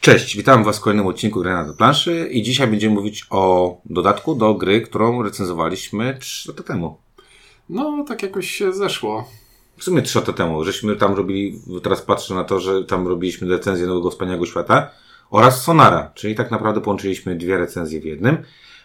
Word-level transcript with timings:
Cześć, 0.00 0.36
witam 0.36 0.64
Was 0.64 0.78
w 0.78 0.80
kolejnym 0.80 1.06
odcinku 1.06 1.40
Gry 1.40 1.50
na 1.50 1.72
planszy 1.78 2.28
i 2.32 2.42
dzisiaj 2.42 2.68
będziemy 2.68 2.94
mówić 2.94 3.26
o 3.30 3.76
dodatku 3.84 4.34
do 4.34 4.54
gry, 4.54 4.80
którą 4.80 5.22
recenzowaliśmy 5.22 6.16
3 6.20 6.48
lata 6.48 6.62
temu. 6.62 6.96
No, 7.68 8.04
tak 8.08 8.22
jakoś 8.22 8.50
się 8.50 8.72
zeszło. 8.72 9.28
W 9.76 9.84
sumie 9.84 10.02
3 10.02 10.18
lata 10.18 10.32
temu, 10.32 10.64
żeśmy 10.64 10.96
tam 10.96 11.14
robili, 11.14 11.60
teraz 11.82 12.02
patrzę 12.02 12.34
na 12.34 12.44
to, 12.44 12.60
że 12.60 12.84
tam 12.84 13.08
robiliśmy 13.08 13.48
recenzję 13.48 13.86
Nowego 13.86 14.10
Wspaniałego 14.10 14.46
Świata 14.46 14.90
oraz 15.30 15.62
Sonara, 15.62 16.10
czyli 16.14 16.34
tak 16.34 16.50
naprawdę 16.50 16.80
połączyliśmy 16.80 17.36
dwie 17.36 17.58
recenzje 17.58 18.00
w 18.00 18.04
jednym. 18.04 18.36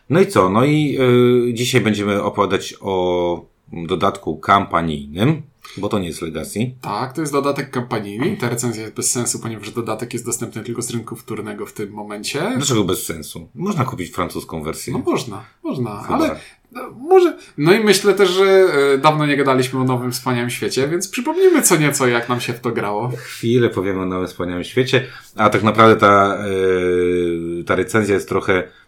No 0.09 0.19
i 0.19 0.27
co? 0.27 0.49
No 0.49 0.65
i 0.65 0.91
yy, 0.91 1.53
dzisiaj 1.53 1.81
będziemy 1.81 2.23
opowiadać 2.23 2.75
o 2.81 3.45
dodatku 3.73 4.37
kampanijnym, 4.37 5.41
bo 5.77 5.89
to 5.89 5.99
nie 5.99 6.07
jest 6.07 6.21
Legacy. 6.21 6.71
Tak, 6.81 7.13
to 7.13 7.21
jest 7.21 7.33
dodatek 7.33 7.69
kampanijny. 7.69 8.37
Ta 8.37 8.49
recenzja 8.49 8.81
jest 8.81 8.95
bez 8.95 9.11
sensu, 9.11 9.39
ponieważ 9.39 9.71
dodatek 9.71 10.13
jest 10.13 10.25
dostępny 10.25 10.63
tylko 10.63 10.81
z 10.81 10.91
rynku 10.91 11.15
wtórnego 11.15 11.65
w 11.65 11.73
tym 11.73 11.91
momencie. 11.91 12.51
Dlaczego 12.57 12.83
bez 12.83 13.05
sensu? 13.05 13.49
Można 13.55 13.85
kupić 13.85 14.11
francuską 14.11 14.63
wersję. 14.63 14.93
No 14.93 14.99
można, 14.99 15.45
można, 15.63 16.03
Chyba. 16.03 16.15
ale 16.15 16.39
no, 16.71 16.91
może. 16.91 17.37
No 17.57 17.73
i 17.73 17.79
myślę 17.79 18.13
też, 18.13 18.29
że 18.29 18.43
e, 18.43 18.97
dawno 18.97 19.25
nie 19.25 19.37
gadaliśmy 19.37 19.79
o 19.79 19.83
nowym 19.83 20.11
wspaniałym 20.11 20.49
świecie, 20.49 20.87
więc 20.87 21.07
przypomnijmy 21.07 21.61
co 21.61 21.75
nieco, 21.75 22.07
jak 22.07 22.29
nam 22.29 22.41
się 22.41 22.53
w 22.53 22.59
to 22.59 22.71
grało. 22.71 23.11
Chwilę 23.17 23.69
powiemy 23.69 24.01
o 24.01 24.05
nowym 24.05 24.27
wspaniałym 24.27 24.63
świecie, 24.63 25.07
a 25.35 25.49
tak 25.49 25.63
naprawdę 25.63 25.95
ta, 25.95 26.37
yy, 26.47 27.63
ta 27.63 27.75
recenzja 27.75 28.13
jest 28.13 28.29
trochę 28.29 28.63
E, 28.63 28.84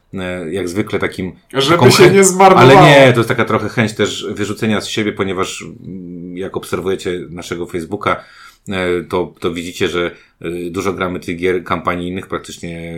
jak 0.51 0.69
zwykle 0.69 0.99
takim... 0.99 1.31
Żeby 1.53 1.91
się 1.91 2.11
nie 2.11 2.23
zmarnowało. 2.23 2.79
Ale 2.79 2.89
nie, 2.89 3.13
to 3.13 3.19
jest 3.19 3.29
taka 3.29 3.45
trochę 3.45 3.69
chęć 3.69 3.93
też 3.93 4.27
wyrzucenia 4.31 4.81
z 4.81 4.87
siebie, 4.87 5.11
ponieważ 5.11 5.61
mm, 5.61 6.37
jak 6.37 6.57
obserwujecie 6.57 7.19
naszego 7.29 7.65
Facebooka, 7.65 8.23
e, 8.69 9.03
to, 9.09 9.33
to 9.39 9.53
widzicie, 9.53 9.87
że 9.87 10.11
e, 10.41 10.49
dużo 10.69 10.93
gramy 10.93 11.19
tych 11.19 11.37
gier 11.37 11.63
kampanijnych, 11.63 12.27
praktycznie 12.27 12.97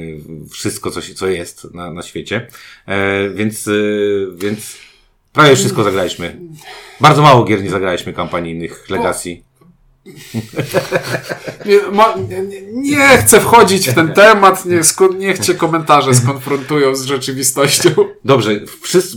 wszystko, 0.51 0.91
co, 0.91 1.01
się, 1.01 1.13
co 1.13 1.27
jest 1.27 1.73
na, 1.73 1.93
na 1.93 2.01
świecie. 2.01 2.47
Więc, 3.33 3.69
więc 4.35 4.77
prawie 5.33 5.55
wszystko 5.55 5.83
zagraliśmy. 5.83 6.39
Bardzo 7.01 7.21
mało 7.21 7.43
gier 7.43 7.63
nie 7.63 7.69
zagraliśmy 7.69 8.13
kampanijnych 8.13 8.89
Legacy. 8.89 9.48
Nie, 11.65 11.79
ma, 11.91 12.15
nie, 12.29 12.61
nie, 12.71 13.17
chcę 13.17 13.39
wchodzić 13.39 13.89
w 13.89 13.93
ten 13.93 14.13
temat, 14.13 14.65
nie, 14.65 14.81
niech 15.17 15.39
cię 15.39 15.53
komentarze 15.53 16.15
skonfrontują 16.15 16.95
z 16.95 17.03
rzeczywistością. 17.03 17.89
Dobrze, 18.25 18.51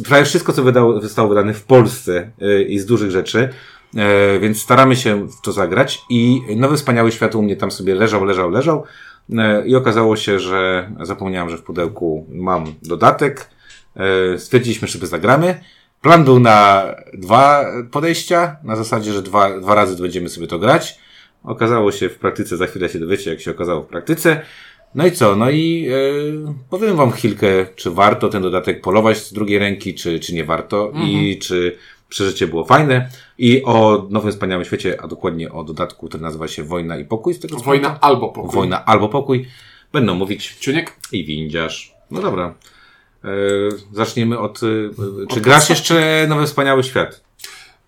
prawie 0.09 0.25
wszystko, 0.25 0.53
co 0.53 0.63
wydało, 0.63 1.01
zostało 1.01 1.29
wydane 1.29 1.55
w 1.55 1.63
Polsce 1.63 2.31
yy, 2.39 2.63
i 2.63 2.79
z 2.79 2.87
dużych 2.87 3.11
rzeczy, 3.11 3.49
yy, 3.95 4.03
więc 4.41 4.61
staramy 4.61 4.97
się 4.97 5.29
w 5.29 5.41
to 5.41 5.53
zagrać 5.53 6.03
i 6.09 6.41
Nowy 6.57 6.77
Wspaniały 6.77 7.13
Świat 7.13 7.35
u 7.35 7.43
mnie 7.43 7.57
tam 7.57 7.71
sobie 7.71 7.95
leżał, 7.95 8.25
leżał, 8.25 8.51
leżał 8.51 8.85
yy, 9.29 9.39
i 9.67 9.77
okazało 9.77 10.17
się, 10.17 10.39
że 10.39 10.91
zapomniałem, 11.01 11.51
że 11.51 11.59
w 11.59 11.63
pudełku 11.63 12.27
mam 12.31 12.75
dodatek. 12.83 13.51
Stwierdziliśmy, 14.39 14.89
że 14.89 15.07
zagramy. 15.07 15.61
Plan 16.03 16.25
był 16.25 16.41
na 16.41 16.87
dwa 17.15 17.65
podejścia, 17.91 18.57
na 18.65 18.77
zasadzie, 18.77 19.13
że 19.13 19.23
dwa, 19.23 19.61
dwa 19.61 19.75
razy 19.75 20.03
będziemy 20.03 20.29
sobie 20.29 20.47
to 20.47 20.59
grać. 20.59 20.99
Okazało 21.45 21.93
się 21.93 22.09
w 22.09 22.19
praktyce, 22.19 22.57
za 22.57 22.67
chwilę 22.67 22.89
się 22.89 22.99
dowiecie, 22.99 23.31
jak 23.31 23.41
się 23.41 23.51
okazało 23.51 23.83
w 23.83 23.87
praktyce. 23.87 24.41
No 24.95 25.07
i 25.07 25.13
co? 25.13 25.37
No 25.37 25.51
i 25.51 25.83
yy, 25.83 26.55
powiem 26.71 26.97
wam 26.97 27.11
chwilkę, 27.11 27.67
czy 27.77 27.91
warto 27.91 28.29
ten 28.29 28.43
dodatek 28.43 28.81
polować 28.81 29.19
z 29.19 29.33
drugiej 29.33 29.59
ręki, 29.59 29.95
czy, 29.95 30.21
czy 30.21 30.35
nie 30.35 30.45
warto 30.45 30.87
mhm. 30.87 31.09
i 31.09 31.39
czy 31.39 31.77
przeżycie 32.09 32.47
było 32.47 32.65
fajne. 32.65 33.09
I 33.39 33.63
o 33.65 34.07
Nowym 34.11 34.33
Wspaniałym 34.33 34.65
Świecie, 34.65 35.01
a 35.01 35.09
dokładnie 35.09 35.53
o 35.53 35.65
dodatku, 35.65 36.09
który 36.09 36.23
nazywa 36.23 36.49
się 36.49 36.63
Wojna 36.63 36.99
i 36.99 37.05
Pokój. 37.05 37.35
Z 37.35 37.41
tego 37.41 37.57
Wojna 37.57 38.01
albo 38.01 38.29
Pokój. 38.29 38.55
Wojna 38.55 38.85
albo 38.85 39.09
Pokój. 39.09 39.47
Będą 39.93 40.15
mówić 40.15 40.57
Ciuniek 40.61 40.93
i 41.13 41.25
Windziarz. 41.25 41.95
No 42.11 42.21
dobra. 42.21 42.55
E, 43.25 43.29
zaczniemy 43.93 44.39
od. 44.39 44.61
E, 44.63 45.27
czy 45.27 45.41
grasz 45.41 45.71
jeszcze 45.71 46.27
Nowy 46.29 46.47
Wspaniały 46.47 46.85
Świat? 46.85 47.21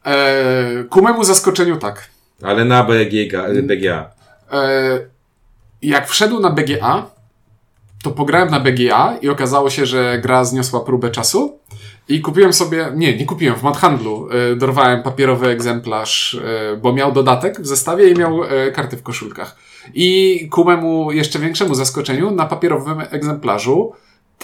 E, 0.07 0.85
ku 0.91 1.03
memu 1.03 1.25
zaskoczeniu 1.25 1.77
tak. 1.77 2.11
Ale 2.43 2.65
na 2.65 2.85
BGA. 2.85 3.45
BGA. 3.63 4.11
E, 4.53 4.99
jak 5.83 6.09
wszedł 6.09 6.41
na 6.41 6.51
BGA, 6.51 7.11
to 8.03 8.11
pograłem 8.11 8.51
na 8.51 8.61
BGA 8.61 9.19
i 9.23 9.29
okazało 9.29 9.71
się, 9.71 9.87
że 9.87 10.19
gra 10.19 10.45
zniosła 10.45 10.81
próbę 10.81 11.11
czasu. 11.11 11.59
I 12.09 12.21
kupiłem 12.21 12.53
sobie, 12.53 12.93
nie, 12.95 13.17
nie 13.17 13.27
kupiłem, 13.27 13.57
w 13.57 13.63
Madhandlu 13.63 14.29
e, 14.31 14.57
dorwałem 14.57 15.03
papierowy 15.03 15.49
egzemplarz, 15.49 16.35
e, 16.45 16.77
bo 16.77 16.93
miał 16.93 17.13
dodatek 17.13 17.61
w 17.61 17.67
zestawie 17.67 18.11
i 18.11 18.15
miał 18.15 18.45
e, 18.45 18.73
karty 18.73 18.97
w 18.97 19.03
koszulkach. 19.03 19.57
I 19.95 20.49
ku 20.51 20.65
memu 20.65 21.13
jeszcze 21.13 21.39
większemu 21.39 21.75
zaskoczeniu 21.75 22.31
na 22.31 22.47
papierowym 22.47 23.01
egzemplarzu 23.11 23.93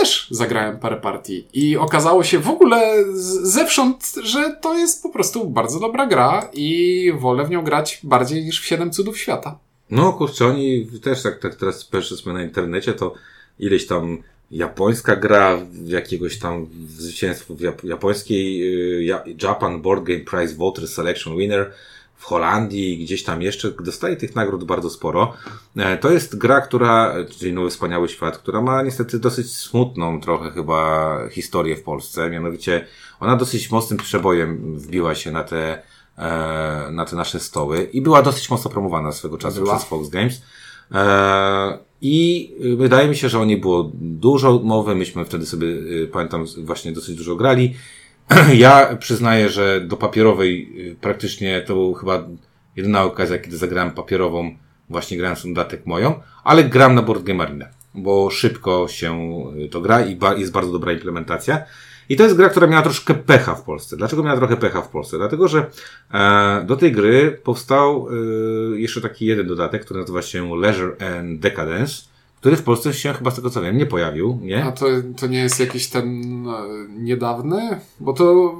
też 0.00 0.26
zagrałem 0.30 0.78
parę 0.78 0.96
partii 0.96 1.46
i 1.52 1.76
okazało 1.76 2.24
się 2.24 2.38
w 2.38 2.48
ogóle 2.48 3.04
zewsząd, 3.42 4.14
że 4.22 4.56
to 4.60 4.74
jest 4.74 5.02
po 5.02 5.08
prostu 5.08 5.50
bardzo 5.50 5.80
dobra 5.80 6.06
gra 6.06 6.50
i 6.52 7.12
wolę 7.18 7.44
w 7.44 7.50
nią 7.50 7.64
grać 7.64 8.00
bardziej 8.02 8.44
niż 8.44 8.60
w 8.60 8.66
Siedem 8.66 8.90
Cudów 8.90 9.18
Świata. 9.18 9.58
No 9.90 10.12
kurczę, 10.12 10.46
oni 10.46 10.86
też 11.02 11.22
tak, 11.22 11.38
tak 11.38 11.54
teraz 11.54 11.84
patrzymy 11.84 12.34
na 12.34 12.42
internecie, 12.42 12.92
to 12.92 13.14
ileś 13.58 13.86
tam 13.86 14.18
japońska 14.50 15.16
gra, 15.16 15.58
jakiegoś 15.86 16.38
tam 16.38 16.66
zwycięstwo 16.88 17.54
w 17.54 17.84
japońskiej 17.84 18.62
y, 19.00 19.36
Japan 19.42 19.82
Board 19.82 20.04
Game 20.04 20.20
Prize 20.20 20.54
Voter 20.54 20.88
Selection 20.88 21.36
Winner 21.36 21.72
w 22.20 22.24
Holandii, 22.24 22.98
gdzieś 22.98 23.24
tam 23.24 23.42
jeszcze, 23.42 23.70
dostaje 23.70 24.16
tych 24.16 24.36
nagród 24.36 24.64
bardzo 24.64 24.90
sporo. 24.90 25.32
E, 25.76 25.98
to 25.98 26.10
jest 26.10 26.38
gra, 26.38 26.60
która, 26.60 27.14
czyli 27.38 27.52
Nowy 27.52 27.70
Wspaniały 27.70 28.08
Świat, 28.08 28.38
która 28.38 28.60
ma 28.60 28.82
niestety 28.82 29.18
dosyć 29.18 29.52
smutną 29.56 30.20
trochę 30.20 30.50
chyba 30.50 31.18
historię 31.30 31.76
w 31.76 31.82
Polsce. 31.82 32.30
Mianowicie 32.30 32.86
ona 33.20 33.36
dosyć 33.36 33.70
mocnym 33.70 33.98
przebojem 33.98 34.78
wbiła 34.78 35.14
się 35.14 35.32
na 35.32 35.44
te, 35.44 35.82
e, 36.18 36.88
na 36.92 37.04
te 37.04 37.16
nasze 37.16 37.40
stoły 37.40 37.82
i 37.82 38.02
była 38.02 38.22
dosyć 38.22 38.50
mocno 38.50 38.70
promowana 38.70 39.12
swego 39.12 39.38
czasu 39.38 39.60
była. 39.60 39.76
przez 39.76 39.88
Fox 39.88 40.08
Games. 40.08 40.42
E, 40.92 41.78
I 42.02 42.54
wydaje 42.76 43.08
mi 43.08 43.16
się, 43.16 43.28
że 43.28 43.38
o 43.38 43.44
niej 43.44 43.60
było 43.60 43.90
dużo 43.94 44.60
mowy. 44.64 44.94
Myśmy 44.94 45.24
wtedy 45.24 45.46
sobie, 45.46 45.66
pamiętam, 46.12 46.44
właśnie 46.58 46.92
dosyć 46.92 47.16
dużo 47.16 47.36
grali. 47.36 47.74
Ja 48.54 48.96
przyznaję, 48.96 49.48
że 49.48 49.80
do 49.80 49.96
papierowej 49.96 50.72
y, 50.90 50.96
praktycznie 51.00 51.60
to 51.60 51.74
był 51.74 51.94
chyba 51.94 52.24
jedyna 52.76 53.02
okazja, 53.02 53.38
kiedy 53.38 53.56
zagrałem 53.56 53.90
papierową, 53.90 54.56
właśnie 54.88 55.18
w 55.18 55.42
dodatek 55.44 55.86
moją, 55.86 56.20
ale 56.44 56.64
gram 56.64 56.94
na 56.94 57.02
Board 57.02 57.22
Game 57.22 57.44
Arena, 57.44 57.66
bo 57.94 58.30
szybko 58.30 58.88
się 58.88 59.42
y, 59.64 59.68
to 59.68 59.80
gra 59.80 60.04
i 60.04 60.16
ba 60.16 60.34
jest 60.34 60.52
bardzo 60.52 60.72
dobra 60.72 60.92
implementacja. 60.92 61.64
I 62.08 62.16
to 62.16 62.22
jest 62.22 62.36
gra, 62.36 62.48
która 62.48 62.66
miała 62.66 62.82
troszkę 62.82 63.14
pecha 63.14 63.54
w 63.54 63.62
Polsce. 63.62 63.96
Dlaczego 63.96 64.22
miała 64.22 64.36
trochę 64.36 64.56
pecha 64.56 64.82
w 64.82 64.88
Polsce? 64.88 65.16
Dlatego, 65.18 65.48
że 65.48 65.66
e, 66.14 66.64
do 66.66 66.76
tej 66.76 66.92
gry 66.92 67.40
powstał 67.44 68.08
e, 68.08 68.80
jeszcze 68.80 69.00
taki 69.00 69.26
jeden 69.26 69.46
dodatek, 69.46 69.84
który 69.84 70.00
nazywa 70.00 70.22
się 70.22 70.56
Leisure 70.56 70.96
and 71.00 71.40
Decadence 71.40 72.09
który 72.40 72.56
w 72.56 72.62
Polsce 72.62 72.94
się 72.94 73.12
chyba 73.12 73.30
z 73.30 73.34
tego 73.34 73.50
co 73.50 73.62
wiem 73.62 73.78
nie 73.78 73.86
pojawił, 73.86 74.38
nie? 74.42 74.64
A 74.64 74.72
to, 74.72 74.86
to 75.16 75.26
nie 75.26 75.38
jest 75.38 75.60
jakiś 75.60 75.86
ten 75.86 76.42
no, 76.42 76.58
niedawny? 76.88 77.80
Bo 78.00 78.12
to 78.12 78.54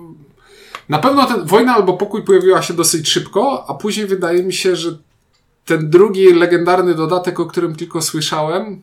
na 0.88 0.98
pewno 0.98 1.26
ten 1.26 1.46
Wojna 1.46 1.74
albo 1.74 1.92
Pokój 1.92 2.22
pojawiła 2.22 2.62
się 2.62 2.74
dosyć 2.74 3.08
szybko, 3.08 3.64
a 3.68 3.74
później 3.74 4.06
wydaje 4.06 4.42
mi 4.42 4.52
się, 4.52 4.76
że 4.76 4.98
ten 5.64 5.90
drugi 5.90 6.32
legendarny 6.32 6.94
dodatek, 6.94 7.40
o 7.40 7.46
którym 7.46 7.76
tylko 7.76 8.02
słyszałem, 8.02 8.82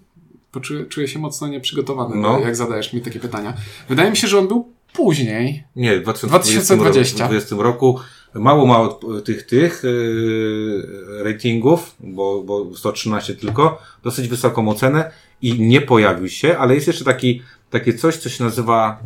czuję, 0.62 0.86
czuję 0.86 1.08
się 1.08 1.20
mocno 1.20 1.48
nieprzygotowany, 1.48 2.16
no. 2.16 2.40
jak 2.40 2.56
zadajesz 2.56 2.94
mi 2.94 3.02
takie 3.02 3.20
pytania. 3.20 3.54
Wydaje 3.90 4.10
mi 4.10 4.18
się, 4.18 4.28
że 4.28 4.40
on 4.40 4.48
był 4.48 4.72
później. 4.94 5.64
Nie, 5.76 6.00
w 6.00 6.02
2020. 6.02 6.76
2020 6.76 7.56
roku 7.60 8.00
mało 8.34 8.66
mało 8.66 9.00
tych, 9.26 9.46
tych 9.46 9.84
yy, 9.84 11.24
ratingów, 11.24 11.96
bo, 12.00 12.44
bo 12.44 12.76
113 12.76 13.36
tylko, 13.36 13.82
dosyć 14.04 14.28
wysoką 14.28 14.70
ocenę 14.70 15.12
i 15.42 15.62
nie 15.62 15.82
pojawił 15.82 16.30
się, 16.30 16.58
ale 16.58 16.76
jest 16.76 16.88
jeszcze 16.88 17.06
taki, 17.06 17.42
takie 17.70 17.94
coś, 17.94 18.18
co 18.18 18.30
się 18.30 18.44
nazywa 18.44 19.00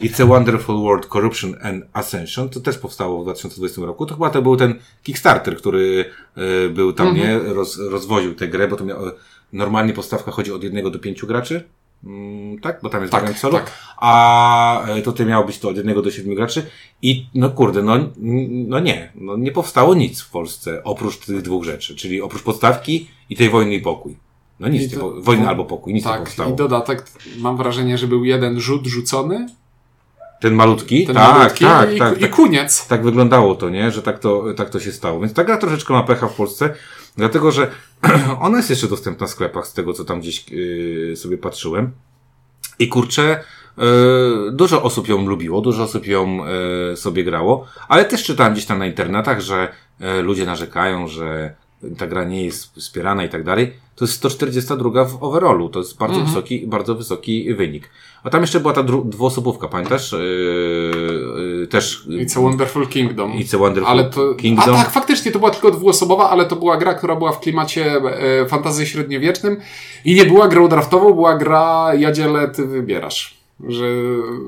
It's 0.00 0.22
a 0.22 0.26
Wonderful 0.26 0.82
World 0.82 1.06
Corruption 1.06 1.54
and 1.62 1.84
Ascension. 1.92 2.48
To 2.48 2.60
też 2.60 2.78
powstało 2.78 3.20
w 3.20 3.24
2020 3.24 3.82
roku. 3.82 4.06
To 4.06 4.14
chyba 4.14 4.30
to 4.30 4.42
był 4.42 4.56
ten 4.56 4.74
Kickstarter, 5.02 5.56
który 5.56 6.04
yy, 6.36 6.70
był 6.70 6.92
tam, 6.92 7.08
-hmm. 7.08 7.16
nie? 7.16 7.38
Roz, 7.38 7.78
rozwoził 7.78 8.34
tę 8.34 8.48
grę, 8.48 8.68
bo 8.68 8.76
to 8.76 8.84
miał, 8.84 8.98
normalnie 9.52 9.92
postawka 9.92 10.30
chodzi 10.30 10.52
od 10.52 10.62
jednego 10.62 10.90
do 10.90 10.98
pięciu 10.98 11.26
graczy. 11.26 11.64
Mm, 12.04 12.58
tak? 12.58 12.78
Bo 12.82 12.88
tam 12.88 13.00
jest 13.00 13.12
tak, 13.12 13.38
solo. 13.38 13.58
Tak. 13.58 13.72
A 13.96 14.86
e, 14.86 15.02
tutaj 15.02 15.26
miało 15.26 15.44
być 15.44 15.58
to 15.58 15.68
od 15.68 15.76
jednego 15.76 16.02
do 16.02 16.10
siedmiu 16.10 16.34
graczy. 16.34 16.66
I 17.02 17.26
no 17.34 17.50
kurde, 17.50 17.82
no, 17.82 17.96
no 18.68 18.80
nie. 18.80 19.12
No 19.14 19.36
nie 19.36 19.52
powstało 19.52 19.94
nic 19.94 20.20
w 20.20 20.30
Polsce 20.30 20.84
oprócz 20.84 21.18
tych 21.18 21.42
dwóch 21.42 21.64
rzeczy. 21.64 21.96
Czyli 21.96 22.20
oprócz 22.20 22.42
podstawki 22.42 23.08
i 23.30 23.36
tej 23.36 23.50
wojny 23.50 23.74
i 23.74 23.80
pokój. 23.80 24.16
No 24.60 24.68
nic, 24.68 24.94
to, 24.94 25.14
nie, 25.14 25.22
wojna 25.22 25.48
albo 25.48 25.64
pokój, 25.64 25.94
nic 25.94 26.04
tak, 26.04 26.20
nie 26.20 26.26
powstało. 26.26 26.52
I 26.52 26.56
dodatek, 26.56 27.06
mam 27.38 27.56
wrażenie, 27.56 27.98
że 27.98 28.06
był 28.06 28.24
jeden 28.24 28.60
rzut 28.60 28.86
rzucony. 28.86 29.46
Ten 30.40 30.54
malutki? 30.54 31.06
Ten 31.06 31.14
tak, 31.14 31.38
malutki 31.38 31.64
tak, 31.64 31.94
i, 31.94 31.98
tak, 31.98 32.18
i, 32.18 32.20
tak, 32.20 32.30
kuniec. 32.30 32.86
Tak 32.86 33.02
wyglądało 33.02 33.54
to, 33.54 33.70
nie? 33.70 33.90
Że 33.90 34.02
tak 34.02 34.18
to, 34.18 34.44
tak 34.56 34.70
to 34.70 34.80
się 34.80 34.92
stało. 34.92 35.20
Więc 35.20 35.32
ta 35.32 35.44
gra 35.44 35.56
troszeczkę 35.56 35.94
ma 35.94 36.02
pecha 36.02 36.28
w 36.28 36.34
Polsce, 36.34 36.74
dlatego 37.16 37.52
że 37.52 37.70
Ona 38.40 38.56
jest 38.56 38.70
jeszcze 38.70 38.88
dostępna 38.88 39.26
w 39.26 39.30
sklepach, 39.30 39.66
z 39.66 39.72
tego 39.72 39.92
co 39.92 40.04
tam 40.04 40.20
gdzieś 40.20 40.50
yy, 40.50 41.16
sobie 41.16 41.38
patrzyłem. 41.38 41.92
I 42.78 42.88
kurczę, 42.88 43.44
yy, 43.76 43.84
dużo 44.52 44.82
osób 44.82 45.08
ją 45.08 45.26
lubiło, 45.26 45.60
dużo 45.60 45.82
osób 45.82 46.06
ją 46.06 46.38
yy, 46.88 46.96
sobie 46.96 47.24
grało, 47.24 47.66
ale 47.88 48.04
też 48.04 48.24
czytałem 48.24 48.52
gdzieś 48.52 48.66
tam 48.66 48.78
na 48.78 48.86
internetach, 48.86 49.40
że 49.40 49.68
yy, 50.00 50.22
ludzie 50.22 50.46
narzekają, 50.46 51.08
że 51.08 51.54
ta 51.98 52.06
gra 52.06 52.24
nie 52.24 52.44
jest 52.44 52.74
wspierana 52.74 53.24
i 53.24 53.28
tak 53.28 53.44
dalej. 53.44 53.72
To 53.96 54.04
jest 54.04 54.14
142 54.14 55.04
w 55.04 55.22
overallu, 55.22 55.68
to 55.68 55.78
jest 55.78 55.98
bardzo 55.98 56.20
wysoki, 56.20 56.66
bardzo 56.66 56.94
wysoki 56.94 57.54
wynik. 57.54 57.90
A 58.22 58.30
tam 58.30 58.40
jeszcze 58.40 58.60
była 58.60 58.72
ta 58.72 58.82
dru- 58.82 59.08
dwuosobówka, 59.08 59.68
pamiętasz? 59.68 60.12
Yy, 60.12 60.18
yy, 61.60 61.66
też 61.66 62.06
It's 62.08 62.38
a 62.38 62.40
Wonderful 62.40 62.86
Kingdom. 62.86 63.32
It's 63.32 63.54
a 63.56 63.58
Wonderful 63.58 63.90
ale 63.92 64.04
to, 64.04 64.34
Kingdom. 64.34 64.74
A 64.74 64.78
tak, 64.78 64.90
faktycznie 64.90 65.32
to 65.32 65.38
była 65.38 65.50
tylko 65.50 65.70
dwuosobowa, 65.70 66.30
ale 66.30 66.46
to 66.46 66.56
była 66.56 66.76
gra, 66.76 66.94
która 66.94 67.16
była 67.16 67.32
w 67.32 67.40
klimacie 67.40 67.96
e, 67.96 68.46
fantazy 68.46 68.86
średniowiecznym 68.86 69.56
i 70.04 70.14
nie 70.14 70.24
była 70.24 70.48
grą 70.48 70.68
draftową, 70.68 71.12
była 71.12 71.36
gra 71.36 71.94
Jadziele, 71.94 72.48
ty 72.48 72.66
wybierasz. 72.66 73.35
Że... 73.68 73.84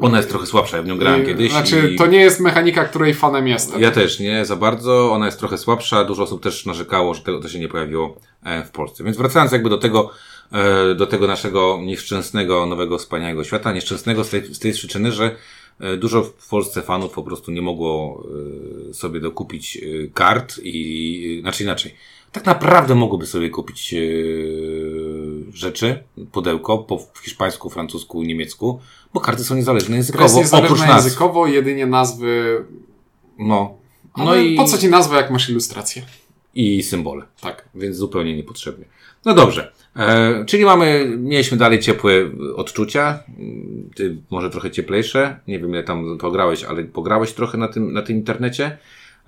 Ona 0.00 0.16
jest 0.16 0.28
trochę 0.28 0.46
słabsza, 0.46 0.76
ja 0.76 0.82
w 0.82 0.87
nią 0.87 0.99
grałem 0.99 1.26
kiedyś. 1.26 1.52
Znaczy, 1.52 1.90
i... 1.90 1.96
to 1.96 2.06
nie 2.06 2.20
jest 2.20 2.40
mechanika, 2.40 2.84
której 2.84 3.14
fanem 3.14 3.49
jestem. 3.49 3.81
Ja 3.81 3.90
też 3.90 4.20
nie 4.20 4.44
za 4.44 4.56
bardzo, 4.56 5.12
ona 5.12 5.26
jest 5.26 5.38
trochę 5.38 5.58
słabsza, 5.58 6.05
dużo 6.05 6.22
osób 6.22 6.43
też 6.43 6.66
narzekało, 6.66 7.14
że 7.14 7.22
tego 7.22 7.40
to 7.40 7.49
się 7.49 7.58
nie 7.58 7.69
pojawiło 7.69 8.16
e, 8.44 8.64
w 8.64 8.70
Polsce. 8.70 9.05
Więc 9.05 9.16
wracając 9.16 9.52
jakby 9.52 9.70
do 9.70 9.78
tego, 9.78 10.10
e, 10.52 10.94
do 10.94 11.06
tego 11.06 11.26
naszego 11.26 11.81
nieszczęsnego, 11.82 12.66
nowego, 12.66 12.99
wspaniałego 12.99 13.44
świata, 13.44 13.72
nieszczęsnego 13.72 14.25
z 14.25 14.31
tej, 14.31 14.55
z 14.55 14.58
tej 14.58 14.72
przyczyny, 14.72 15.12
że 15.12 15.37
e, 15.81 15.96
dużo 15.96 16.22
w 16.22 16.49
Polsce 16.49 16.82
fanów 16.82 17.12
po 17.12 17.22
prostu 17.22 17.50
nie 17.50 17.62
mogło 17.62 18.26
sobie 18.93 19.20
dokupić 19.20 19.78
kart 20.14 20.61
i, 20.62 21.38
znaczy 21.43 21.62
inaczej, 21.62 21.94
tak 22.32 22.46
naprawdę 22.46 22.94
mogłoby 22.94 23.26
sobie 23.26 23.50
kupić 23.50 23.94
rzeczy, 25.52 26.02
pudełko 26.32 26.78
po 26.78 26.98
hiszpańsku, 27.22 27.70
francusku, 27.70 28.22
niemiecku, 28.22 28.80
bo 29.14 29.20
karty 29.20 29.44
są 29.44 29.54
niezależne 29.54 29.88
Gra 29.88 30.22
jest 30.22 30.36
językowo, 30.36 30.64
oprócz 30.64 30.80
nas. 30.80 31.04
językowo, 31.04 31.46
jedynie 31.46 31.86
nazwy... 31.86 32.64
No. 33.38 33.74
No 34.16 34.24
No 34.24 34.36
i, 34.36 34.56
po 34.56 34.64
co 34.64 34.78
ci 34.78 34.88
nazwa, 34.88 35.16
jak 35.16 35.30
masz 35.30 35.50
ilustrację? 35.50 36.02
i 36.54 36.82
symbole. 36.82 37.24
Tak. 37.40 37.68
więc 37.74 37.96
zupełnie 37.96 38.36
niepotrzebnie. 38.36 38.84
No 39.24 39.34
dobrze, 39.34 39.72
e, 39.96 40.44
czyli 40.44 40.64
mamy, 40.64 41.16
mieliśmy 41.18 41.56
dalej 41.58 41.80
ciepłe 41.80 42.12
odczucia, 42.56 43.22
ty 43.96 44.16
może 44.30 44.50
trochę 44.50 44.70
cieplejsze, 44.70 45.40
nie 45.48 45.58
wiem 45.58 45.70
ile 45.70 45.82
tam 45.82 46.18
pograłeś, 46.18 46.64
ale 46.64 46.84
pograłeś 46.84 47.32
trochę 47.32 47.58
na 47.58 47.68
tym, 47.68 47.92
na 47.92 48.02
tym 48.02 48.16
internecie. 48.16 48.78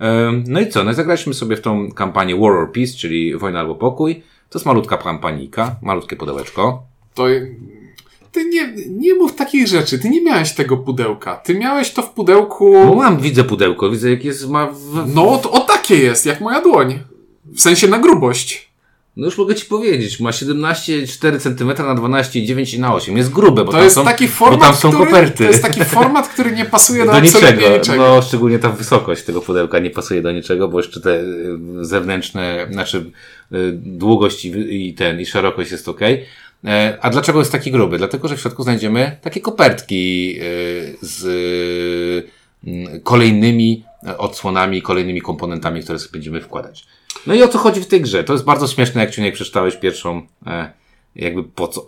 E, 0.01 0.31
no 0.47 0.59
i 0.59 0.67
co, 0.67 0.83
no 0.83 0.93
zagraliśmy 0.93 1.33
sobie 1.33 1.55
w 1.55 1.61
tą 1.61 1.91
kampanię 1.91 2.35
War 2.35 2.51
or 2.51 2.71
Peace, 2.71 2.93
czyli 2.97 3.37
Wojna 3.37 3.59
albo 3.59 3.75
Pokój. 3.75 4.23
To 4.51 4.59
jest 4.59 4.65
malutka 4.65 4.97
kampanika, 4.97 5.75
malutkie 5.81 6.15
pudełeczko. 6.15 6.83
To... 7.13 7.25
Ty 8.31 8.45
nie, 8.45 8.73
nie 8.89 9.15
mów 9.15 9.35
takich 9.35 9.67
rzeczy. 9.67 9.99
Ty 9.99 10.09
nie 10.09 10.23
miałeś 10.23 10.53
tego 10.53 10.77
pudełka. 10.77 11.35
Ty 11.35 11.55
miałeś 11.55 11.91
to 11.91 12.01
w 12.01 12.09
pudełku... 12.09 12.73
No 12.73 12.95
mam, 12.95 13.19
widzę 13.19 13.43
pudełko, 13.43 13.89
widzę 13.89 14.09
jak 14.09 14.25
jest, 14.25 14.49
ma 14.49 14.67
w... 14.67 15.13
No, 15.15 15.37
to, 15.37 15.51
o 15.51 15.59
takie 15.59 15.95
jest, 15.95 16.25
jak 16.25 16.41
moja 16.41 16.61
dłoń. 16.61 16.99
W 17.45 17.61
sensie 17.61 17.87
na 17.87 17.99
grubość. 17.99 18.70
No 19.17 19.25
już 19.25 19.37
mogę 19.37 19.55
ci 19.55 19.65
powiedzieć, 19.65 20.19
ma 20.19 20.29
17,4 20.29 21.39
cm 21.39 21.67
na 21.67 21.95
12,9 21.95 22.79
na 22.79 22.93
8. 22.95 23.17
Jest 23.17 23.31
grube, 23.31 23.65
bo 23.65 23.71
To 23.71 23.71
tam 23.71 23.83
jest 23.83 23.95
są, 23.95 24.05
taki 24.05 24.27
bo 24.27 24.33
format, 24.33 24.61
tam 24.61 24.75
są 24.75 24.89
który, 24.89 25.05
koperty. 25.05 25.37
To 25.37 25.43
jest 25.43 25.61
taki 25.61 25.85
format, 25.85 26.27
który 26.27 26.51
nie 26.51 26.65
pasuje 26.65 27.05
do, 27.05 27.11
do 27.11 27.19
niczego. 27.19 27.77
niczego. 27.77 27.97
No, 27.97 28.21
szczególnie 28.21 28.59
ta 28.59 28.69
wysokość 28.69 29.23
tego 29.23 29.41
pudełka 29.41 29.79
nie 29.79 29.89
pasuje 29.89 30.21
do 30.21 30.31
niczego, 30.31 30.67
bo 30.67 30.79
jeszcze 30.79 31.01
te 31.01 31.19
y, 31.19 31.57
zewnętrzne, 31.81 32.67
znaczy 32.71 33.11
y, 33.51 33.71
długość 33.75 34.45
i, 34.45 34.87
i 34.87 34.93
ten, 34.93 35.19
i 35.19 35.25
szerokość 35.25 35.71
jest 35.71 35.89
ok. 35.89 35.99
A 37.01 37.09
dlaczego 37.09 37.39
jest 37.39 37.51
taki 37.51 37.71
gruby? 37.71 37.97
Dlatego, 37.97 38.27
że 38.27 38.37
w 38.37 38.41
środku 38.41 38.63
znajdziemy 38.63 39.17
takie 39.21 39.41
kopertki 39.41 40.35
y, 40.41 40.97
z 41.01 41.23
y, 42.67 43.01
kolejnymi 43.03 43.83
odsłonami, 44.17 44.81
kolejnymi 44.81 45.21
komponentami, 45.21 45.83
które 45.83 45.99
sobie 45.99 46.11
będziemy 46.11 46.41
wkładać. 46.41 46.85
No 47.27 47.33
i 47.33 47.43
o 47.43 47.47
co 47.47 47.57
chodzi 47.57 47.81
w 47.81 47.87
tej 47.87 48.01
grze? 48.01 48.23
To 48.23 48.33
jest 48.33 48.45
bardzo 48.45 48.67
śmieszne, 48.67 49.01
jak 49.01 49.11
Ciunek 49.11 49.33
przeczytałeś 49.33 49.75
pierwszą, 49.75 50.21
e, 50.47 50.73
jakby 51.15 51.43
po 51.43 51.67
co, 51.67 51.85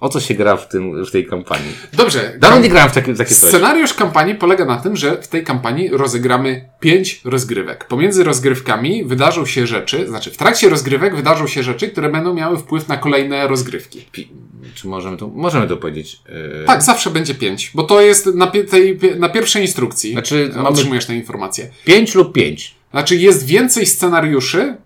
o 0.00 0.08
co 0.08 0.20
się 0.20 0.34
gra 0.34 0.56
w, 0.56 0.68
tym, 0.68 1.04
w 1.04 1.10
tej 1.10 1.26
kampanii. 1.26 1.72
Dobrze. 1.92 2.32
Dawno 2.38 2.60
nie 2.60 2.68
grałem 2.68 2.90
w 2.90 2.92
takie, 2.92 3.14
takie 3.14 3.34
coś. 3.34 3.48
Scenariusz 3.48 3.94
kampanii 3.94 4.34
polega 4.34 4.64
na 4.64 4.76
tym, 4.76 4.96
że 4.96 5.22
w 5.22 5.28
tej 5.28 5.44
kampanii 5.44 5.88
rozegramy 5.88 6.68
pięć 6.80 7.20
rozgrywek. 7.24 7.84
Pomiędzy 7.84 8.24
rozgrywkami 8.24 9.04
wydarzą 9.04 9.46
się 9.46 9.66
rzeczy, 9.66 10.08
znaczy 10.08 10.30
w 10.30 10.36
trakcie 10.36 10.68
rozgrywek 10.68 11.16
wydarzą 11.16 11.46
się 11.46 11.62
rzeczy, 11.62 11.88
które 11.88 12.08
będą 12.08 12.34
miały 12.34 12.58
wpływ 12.58 12.88
na 12.88 12.96
kolejne 12.96 13.48
rozgrywki. 13.48 14.04
Pi- 14.12 14.28
Czy 14.74 14.88
możemy 14.88 15.16
to, 15.16 15.28
możemy 15.28 15.68
to 15.68 15.76
powiedzieć? 15.76 16.20
Yy, 16.28 16.64
Tak, 16.66 16.82
zawsze 16.82 17.10
będzie 17.10 17.34
pięć, 17.34 17.70
bo 17.74 17.82
to 17.82 18.00
jest 18.00 18.26
na, 18.26 18.46
tej, 18.46 18.98
na 19.18 19.28
pierwszej 19.28 19.62
instrukcji. 19.62 20.12
Znaczy, 20.12 20.50
mamy- 20.56 20.68
otrzymujesz 20.68 21.06
tę 21.06 21.14
informację. 21.14 21.70
Pięć 21.84 22.14
lub 22.14 22.32
pięć. 22.32 22.75
Znaczy 22.96 23.16
jest 23.16 23.46
więcej 23.46 23.86
scenariuszy, 23.86 24.76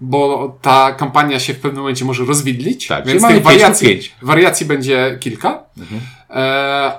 bo 0.00 0.56
ta 0.62 0.92
kampania 0.92 1.40
się 1.40 1.54
w 1.54 1.60
pewnym 1.60 1.80
momencie 1.82 2.04
może 2.04 2.24
rozwidlić, 2.24 2.86
Tak, 2.86 3.06
więc 3.06 3.22
mamy 3.22 3.34
tych 3.34 3.44
wariacji, 3.44 3.88
pięć. 3.88 4.14
wariacji 4.22 4.66
będzie 4.66 5.16
kilka, 5.20 5.64
e, 6.30 6.34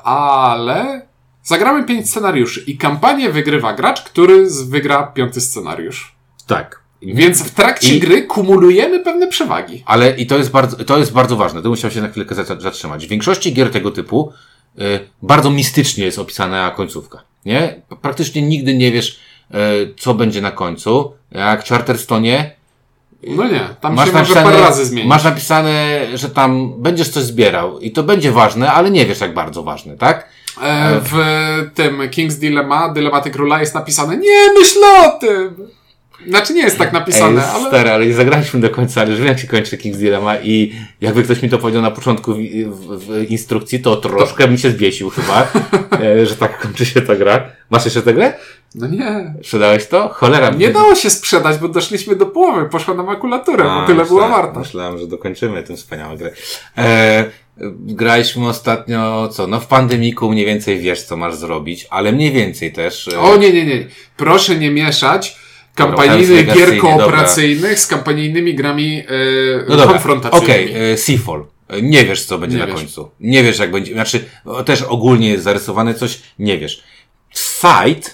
ale 0.03 1.01
zagramy 1.43 1.83
pięć 1.85 2.09
scenariuszy 2.09 2.63
i 2.67 2.77
kampanię 2.77 3.29
wygrywa 3.29 3.73
gracz, 3.73 4.01
który 4.01 4.47
wygra 4.67 5.03
piąty 5.03 5.41
scenariusz. 5.41 6.15
Tak. 6.47 6.79
Więc 7.01 7.43
w 7.43 7.51
trakcie 7.51 7.95
I- 7.95 7.99
gry 7.99 8.23
kumulujemy 8.23 8.99
pewne 8.99 9.27
przewagi. 9.27 9.83
Ale 9.85 10.11
i 10.11 10.25
to 10.27 10.37
jest 10.37 10.51
bardzo, 10.51 10.83
to 10.85 10.97
jest 10.97 11.13
bardzo 11.13 11.35
ważne. 11.35 11.61
Tu 11.61 11.69
musiał 11.69 11.91
się 11.91 12.01
na 12.01 12.07
chwilkę 12.09 12.35
za- 12.35 12.59
zatrzymać. 12.59 13.05
W 13.05 13.09
większości 13.09 13.53
gier 13.53 13.71
tego 13.71 13.91
typu 13.91 14.31
y, 14.79 14.81
bardzo 15.21 15.49
mistycznie 15.51 16.05
jest 16.05 16.19
opisana 16.19 16.71
końcówka. 16.71 17.21
Nie? 17.45 17.81
Praktycznie 18.01 18.41
nigdy 18.41 18.73
nie 18.77 18.91
wiesz, 18.91 19.19
co 19.97 20.13
będzie 20.13 20.41
na 20.41 20.51
końcu. 20.51 21.13
Jak 21.31 21.65
Charterstonie 21.65 22.59
No 23.23 23.47
nie, 23.47 23.61
tam 23.81 23.95
masz 23.95 24.07
się 24.07 24.13
może 24.13 24.23
napisane, 24.23 24.51
parę 24.51 24.61
razy 24.61 24.85
zmienić. 24.85 25.09
masz 25.09 25.23
napisane, 25.23 26.05
że 26.13 26.29
tam 26.29 26.73
będziesz 26.81 27.09
coś 27.09 27.23
zbierał 27.23 27.79
i 27.79 27.91
to 27.91 28.03
będzie 28.03 28.31
ważne, 28.31 28.71
ale 28.71 28.91
nie 28.91 29.05
wiesz 29.05 29.21
jak 29.21 29.33
bardzo 29.33 29.63
ważne, 29.63 29.97
tak? 29.97 30.29
E, 30.61 31.01
w 31.03 31.15
tym 31.75 31.97
King's 31.99 32.39
Dilemma, 32.39 32.89
Dylematy 32.89 33.31
Króla 33.31 33.59
jest 33.59 33.75
napisane 33.75 34.17
nie 34.17 34.53
myśl 34.59 34.79
o 34.83 35.19
tym! 35.19 35.67
Znaczy 36.27 36.53
nie 36.53 36.61
jest 36.61 36.77
tak 36.77 36.93
napisane, 36.93 37.43
Ej, 37.43 37.49
ale... 37.55 37.67
Stary, 37.67 37.91
ale 37.91 38.05
nie 38.05 38.13
zagraliśmy 38.13 38.59
do 38.59 38.69
końca, 38.69 39.01
ale 39.01 39.09
już 39.09 39.19
wiem 39.19 39.27
jak 39.27 39.39
się 39.39 39.47
kończy 39.47 39.77
King's 39.77 39.97
Dilemma 39.97 40.37
i 40.37 40.73
jakby 41.01 41.23
ktoś 41.23 41.41
mi 41.41 41.49
to 41.49 41.57
powiedział 41.57 41.81
na 41.81 41.91
początku 41.91 42.33
w, 42.33 42.37
w, 42.37 43.05
w 43.05 43.31
instrukcji, 43.31 43.79
to 43.79 43.95
troszkę 43.95 44.47
mi 44.47 44.59
się 44.59 44.71
zbiesił 44.71 45.09
chyba, 45.09 45.47
e, 46.03 46.25
że 46.25 46.35
tak 46.35 46.59
kończy 46.59 46.85
się 46.85 47.01
ta 47.01 47.15
gra. 47.15 47.49
Masz 47.69 47.85
jeszcze 47.85 48.01
tę 48.01 48.13
grę? 48.13 48.33
No 48.75 48.87
nie. 48.87 49.33
Sprzedałeś 49.43 49.87
to? 49.87 50.09
Cholera. 50.09 50.49
Nie 50.49 50.69
dało 50.69 50.95
się 50.95 51.09
sprzedać, 51.09 51.57
bo 51.57 51.67
doszliśmy 51.67 52.15
do 52.15 52.25
połowy, 52.25 52.69
poszła 52.69 52.93
na 52.93 53.03
makulaturę, 53.03 53.71
A, 53.71 53.81
bo 53.81 53.87
tyle 53.87 54.05
była 54.05 54.21
myślałem- 54.27 54.45
warta. 54.45 54.59
Myślałem, 54.59 54.97
że 54.97 55.07
dokończymy 55.07 55.63
tę 55.63 55.75
wspaniałą 55.75 56.17
grę. 56.17 56.31
E, 56.77 57.25
graliśmy 57.79 58.47
ostatnio, 58.47 59.27
co, 59.27 59.47
no 59.47 59.59
w 59.59 59.67
pandemiku 59.67 60.29
mniej 60.31 60.45
więcej 60.45 60.79
wiesz, 60.79 61.03
co 61.03 61.17
masz 61.17 61.35
zrobić, 61.35 61.87
ale 61.89 62.11
mniej 62.11 62.31
więcej 62.31 62.73
też. 62.73 63.07
E, 63.07 63.19
O 63.19 63.37
nie, 63.37 63.53
nie, 63.53 63.65
nie. 63.65 63.85
Proszę 64.17 64.55
nie 64.55 64.71
mieszać 64.71 65.35
kampanijnych 65.75 66.53
gier 66.53 66.77
kooperacyjnych 66.77 67.79
z 67.79 67.87
kampanijnymi 67.87 68.55
grami 68.55 68.99
e, 68.99 69.03
No 69.69 69.75
dobra, 69.77 69.93
konfrontacyjnymi. 69.93 70.53
okej, 70.53 70.91
e, 70.93 70.97
Seafall. 70.97 71.45
E, 71.69 71.81
Nie 71.81 72.05
wiesz, 72.05 72.25
co 72.25 72.37
będzie 72.37 72.57
Nie 72.57 72.61
na 72.61 72.67
wiesz. 72.67 72.75
końcu. 72.75 73.09
Nie 73.19 73.43
wiesz, 73.43 73.59
jak 73.59 73.71
będzie, 73.71 73.93
znaczy, 73.93 74.25
też 74.65 74.81
ogólnie 74.81 75.29
jest 75.29 75.43
zarysowane 75.43 75.93
coś, 75.93 76.19
nie 76.39 76.57
wiesz. 76.57 76.83
Site, 77.33 78.09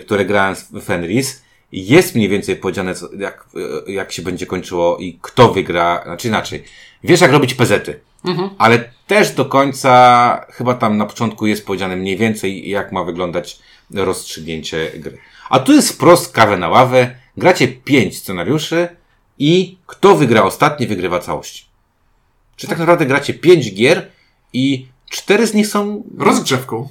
które 0.00 0.24
grałem 0.24 0.54
w 0.54 0.84
Fenris, 0.84 1.44
jest 1.72 2.14
mniej 2.14 2.28
więcej 2.28 2.56
powiedziane, 2.56 2.94
jak, 3.18 3.46
e, 3.86 3.92
jak 3.92 4.12
się 4.12 4.22
będzie 4.22 4.46
kończyło 4.46 4.98
i 4.98 5.18
kto 5.22 5.52
wygra, 5.52 6.02
znaczy 6.04 6.28
inaczej. 6.28 6.64
Wiesz, 7.04 7.20
jak 7.20 7.32
robić 7.32 7.54
pezety. 7.54 8.00
Mhm. 8.24 8.50
Ale 8.58 8.90
też 9.06 9.30
do 9.30 9.44
końca, 9.44 10.46
chyba 10.50 10.74
tam 10.74 10.96
na 10.96 11.06
początku 11.06 11.46
jest 11.46 11.66
powiedziane 11.66 11.96
mniej 11.96 12.16
więcej, 12.16 12.68
jak 12.68 12.92
ma 12.92 13.04
wyglądać 13.04 13.58
rozstrzygnięcie 13.94 14.90
gry. 14.94 15.18
A 15.50 15.58
tu 15.58 15.72
jest 15.72 15.92
wprost 15.92 16.32
kawę 16.32 16.56
na 16.56 16.68
ławę, 16.68 17.14
gracie 17.36 17.68
pięć 17.68 18.18
scenariuszy 18.18 18.88
i 19.38 19.78
kto 19.86 20.16
wygra 20.16 20.42
ostatni, 20.42 20.86
wygrywa 20.86 21.18
całość. 21.18 21.68
Czy 22.56 22.68
tak 22.68 22.78
naprawdę 22.78 23.06
gracie 23.06 23.34
pięć 23.34 23.74
gier 23.74 24.10
i 24.52 24.88
cztery 25.10 25.46
z 25.46 25.54
nich 25.54 25.66
są... 25.66 26.02
Rozgrzewką. 26.18 26.88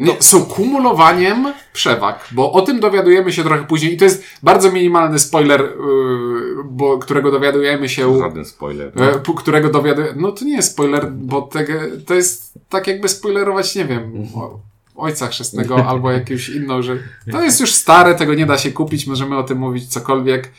Nie, 0.00 0.16
są 0.22 0.44
kumulowaniem 0.44 1.52
przewag, 1.72 2.28
bo 2.32 2.52
o 2.52 2.62
tym 2.62 2.80
dowiadujemy 2.80 3.32
się 3.32 3.44
trochę 3.44 3.64
później 3.64 3.94
i 3.94 3.96
to 3.96 4.04
jest 4.04 4.24
bardzo 4.42 4.72
minimalny 4.72 5.18
spoiler, 5.18 5.60
yy, 5.60 6.64
bo, 6.64 6.98
którego 6.98 7.30
dowiadujemy 7.30 7.88
się 7.88 8.18
Żaden 8.18 8.44
spoiler. 8.44 8.92
E, 9.02 9.12
pu- 9.18 9.34
którego 9.34 9.68
dowiaduje. 9.68 10.14
No 10.16 10.32
to 10.32 10.44
nie 10.44 10.56
jest 10.56 10.72
spoiler, 10.72 11.12
bo 11.12 11.42
tego, 11.42 11.72
to 12.06 12.14
jest 12.14 12.54
tak 12.68 12.86
jakby 12.86 13.08
spoilerować, 13.08 13.74
nie 13.74 13.84
wiem, 13.84 14.12
o, 14.34 14.58
ojca 14.96 15.26
chrzestnego 15.26 15.84
albo 15.90 16.10
jakąś 16.10 16.48
inną, 16.48 16.82
że 16.82 16.96
to 17.32 17.42
jest 17.42 17.60
już 17.60 17.72
stare, 17.74 18.14
tego 18.14 18.34
nie 18.34 18.46
da 18.46 18.58
się 18.58 18.72
kupić, 18.72 19.06
możemy 19.06 19.36
o 19.36 19.42
tym 19.42 19.58
mówić 19.58 19.86
cokolwiek. 19.86 20.50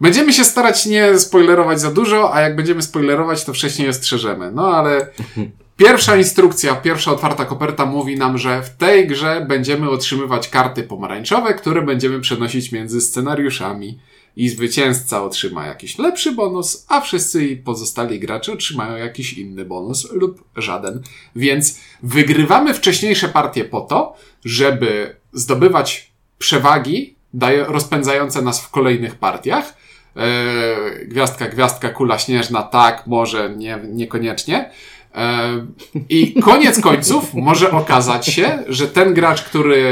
Będziemy 0.00 0.32
się 0.32 0.44
starać 0.44 0.86
nie 0.86 1.18
spoilerować 1.18 1.80
za 1.80 1.90
dużo, 1.90 2.34
a 2.34 2.40
jak 2.40 2.56
będziemy 2.56 2.82
spoilerować, 2.82 3.44
to 3.44 3.52
wcześniej 3.52 3.88
ostrzeżemy. 3.88 4.52
No 4.52 4.66
ale 4.76 5.06
pierwsza 5.76 6.16
instrukcja, 6.16 6.74
pierwsza 6.74 7.12
otwarta 7.12 7.44
koperta 7.44 7.86
mówi 7.86 8.16
nam, 8.16 8.38
że 8.38 8.62
w 8.62 8.70
tej 8.70 9.06
grze 9.06 9.46
będziemy 9.48 9.90
otrzymywać 9.90 10.48
karty 10.48 10.82
pomarańczowe, 10.82 11.54
które 11.54 11.82
będziemy 11.82 12.20
przenosić 12.20 12.72
między 12.72 13.00
scenariuszami. 13.00 13.98
I 14.36 14.48
zwycięzca 14.48 15.22
otrzyma 15.22 15.66
jakiś 15.66 15.98
lepszy 15.98 16.32
bonus, 16.32 16.86
a 16.88 17.00
wszyscy 17.00 17.56
pozostali 17.64 18.20
gracze 18.20 18.52
otrzymają 18.52 18.96
jakiś 18.96 19.32
inny 19.32 19.64
bonus 19.64 20.12
lub 20.12 20.44
żaden. 20.56 21.02
Więc 21.36 21.80
wygrywamy 22.02 22.74
wcześniejsze 22.74 23.28
partie 23.28 23.64
po 23.64 23.80
to, 23.80 24.16
żeby 24.44 25.16
zdobywać 25.32 26.12
przewagi 26.38 27.16
daje, 27.34 27.64
rozpędzające 27.64 28.42
nas 28.42 28.60
w 28.60 28.70
kolejnych 28.70 29.14
partiach. 29.14 29.74
E, 30.18 31.04
gwiazdka, 31.04 31.48
gwiazdka, 31.48 31.88
kula 31.88 32.18
śnieżna, 32.18 32.62
tak, 32.62 33.06
może, 33.06 33.50
nie, 33.56 33.78
niekoniecznie. 33.84 34.70
E, 35.14 35.66
I 36.08 36.34
koniec 36.42 36.80
końców 36.88 37.34
może 37.34 37.70
okazać 37.70 38.26
się, 38.26 38.58
że 38.68 38.88
ten 38.88 39.14
gracz, 39.14 39.42
który 39.42 39.82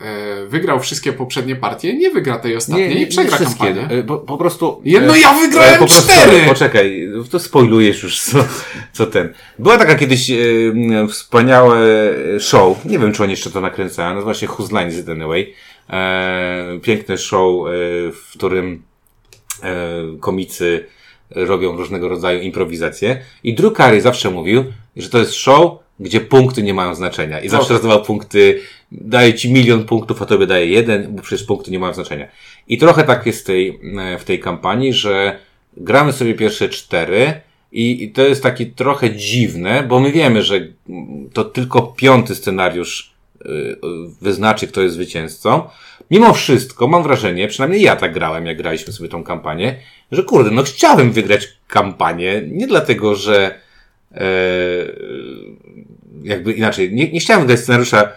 e, 0.00 0.46
wygrał 0.46 0.80
wszystkie 0.80 1.12
poprzednie 1.12 1.56
partie, 1.56 1.94
nie 1.96 2.10
wygra 2.10 2.38
tej 2.38 2.56
ostatniej 2.56 3.02
i 3.02 3.06
przegra 3.06 3.38
kampanię. 3.38 3.88
E, 3.90 4.02
Po, 4.02 4.18
po 4.18 4.38
prostu. 4.38 4.80
Jedno 4.84 5.16
ja 5.16 5.32
wygrałem 5.32 5.78
po 5.78 5.86
prostu, 5.86 6.02
cztery! 6.12 6.42
Poczekaj, 6.48 7.08
to 7.30 7.38
spoilujesz 7.38 8.02
już, 8.02 8.20
co, 8.20 8.38
co 8.92 9.06
ten. 9.06 9.32
Była 9.58 9.78
taka 9.78 9.94
kiedyś 9.94 10.30
e, 10.30 10.36
wspaniałe 11.08 11.78
show, 12.38 12.84
nie 12.84 12.98
wiem 12.98 13.12
czy 13.12 13.22
oni 13.22 13.30
jeszcze 13.30 13.50
to 13.50 13.60
nakręcają, 13.60 14.14
nazywa 14.14 14.34
się 14.34 14.46
Whose 14.46 14.74
Line 14.74 14.88
Is 14.88 15.08
Anyway. 15.08 15.54
E, 15.90 16.78
piękne 16.82 17.18
show, 17.18 17.66
e, 17.66 17.70
w 18.12 18.30
którym 18.32 18.89
komicy 20.20 20.86
robią 21.30 21.76
różnego 21.76 22.08
rodzaju 22.08 22.40
improwizacje. 22.40 23.20
I 23.44 23.54
Drew 23.54 23.76
Carey 23.76 24.00
zawsze 24.00 24.30
mówił, 24.30 24.64
że 24.96 25.08
to 25.08 25.18
jest 25.18 25.34
show, 25.34 25.78
gdzie 26.00 26.20
punkty 26.20 26.62
nie 26.62 26.74
mają 26.74 26.94
znaczenia. 26.94 27.40
I 27.40 27.48
zawsze 27.48 27.72
rozdawał 27.72 28.02
punkty, 28.02 28.60
daje 28.92 29.34
ci 29.34 29.52
milion 29.52 29.84
punktów, 29.84 30.22
a 30.22 30.26
tobie 30.26 30.46
daje 30.46 30.66
jeden, 30.66 31.16
bo 31.16 31.22
przecież 31.22 31.46
punkty 31.46 31.70
nie 31.70 31.78
mają 31.78 31.94
znaczenia. 31.94 32.28
I 32.68 32.78
trochę 32.78 33.04
tak 33.04 33.26
jest 33.26 33.40
w 33.40 33.44
tej, 33.44 33.80
e, 33.98 34.18
w 34.18 34.24
tej 34.24 34.40
kampanii, 34.40 34.92
że 34.92 35.38
gramy 35.76 36.12
sobie 36.12 36.34
pierwsze 36.34 36.68
cztery 36.68 37.40
i, 37.72 38.12
to 38.14 38.22
jest 38.22 38.42
takie 38.42 38.66
trochę 38.66 39.10
dziwne, 39.16 39.82
bo 39.82 40.00
my 40.00 40.12
wiemy, 40.12 40.42
że 40.42 40.60
to 41.32 41.44
tylko 41.44 41.82
piąty 41.82 42.34
scenariusz 42.34 43.14
wyznaczy, 44.20 44.66
kto 44.66 44.82
jest 44.82 44.94
zwycięzcą. 44.94 45.62
Mimo 46.10 46.34
wszystko 46.34 46.88
mam 46.88 47.02
wrażenie, 47.02 47.48
przynajmniej 47.48 47.82
ja 47.82 47.96
tak 47.96 48.14
grałem, 48.14 48.46
jak 48.46 48.56
graliśmy 48.56 48.92
sobie 48.92 49.08
tą 49.08 49.24
kampanię, 49.24 49.76
że 50.12 50.22
kurde, 50.22 50.50
no 50.50 50.62
chciałem 50.62 51.12
wygrać 51.12 51.48
kampanię, 51.68 52.42
nie 52.46 52.66
dlatego, 52.66 53.14
że 53.14 53.60
e, 54.14 54.24
jakby 56.22 56.52
inaczej, 56.52 56.92
nie, 56.92 57.12
nie 57.12 57.20
chciałem 57.20 57.42
wygrać 57.42 57.60
scenariusza 57.60 58.02
e, 58.02 58.12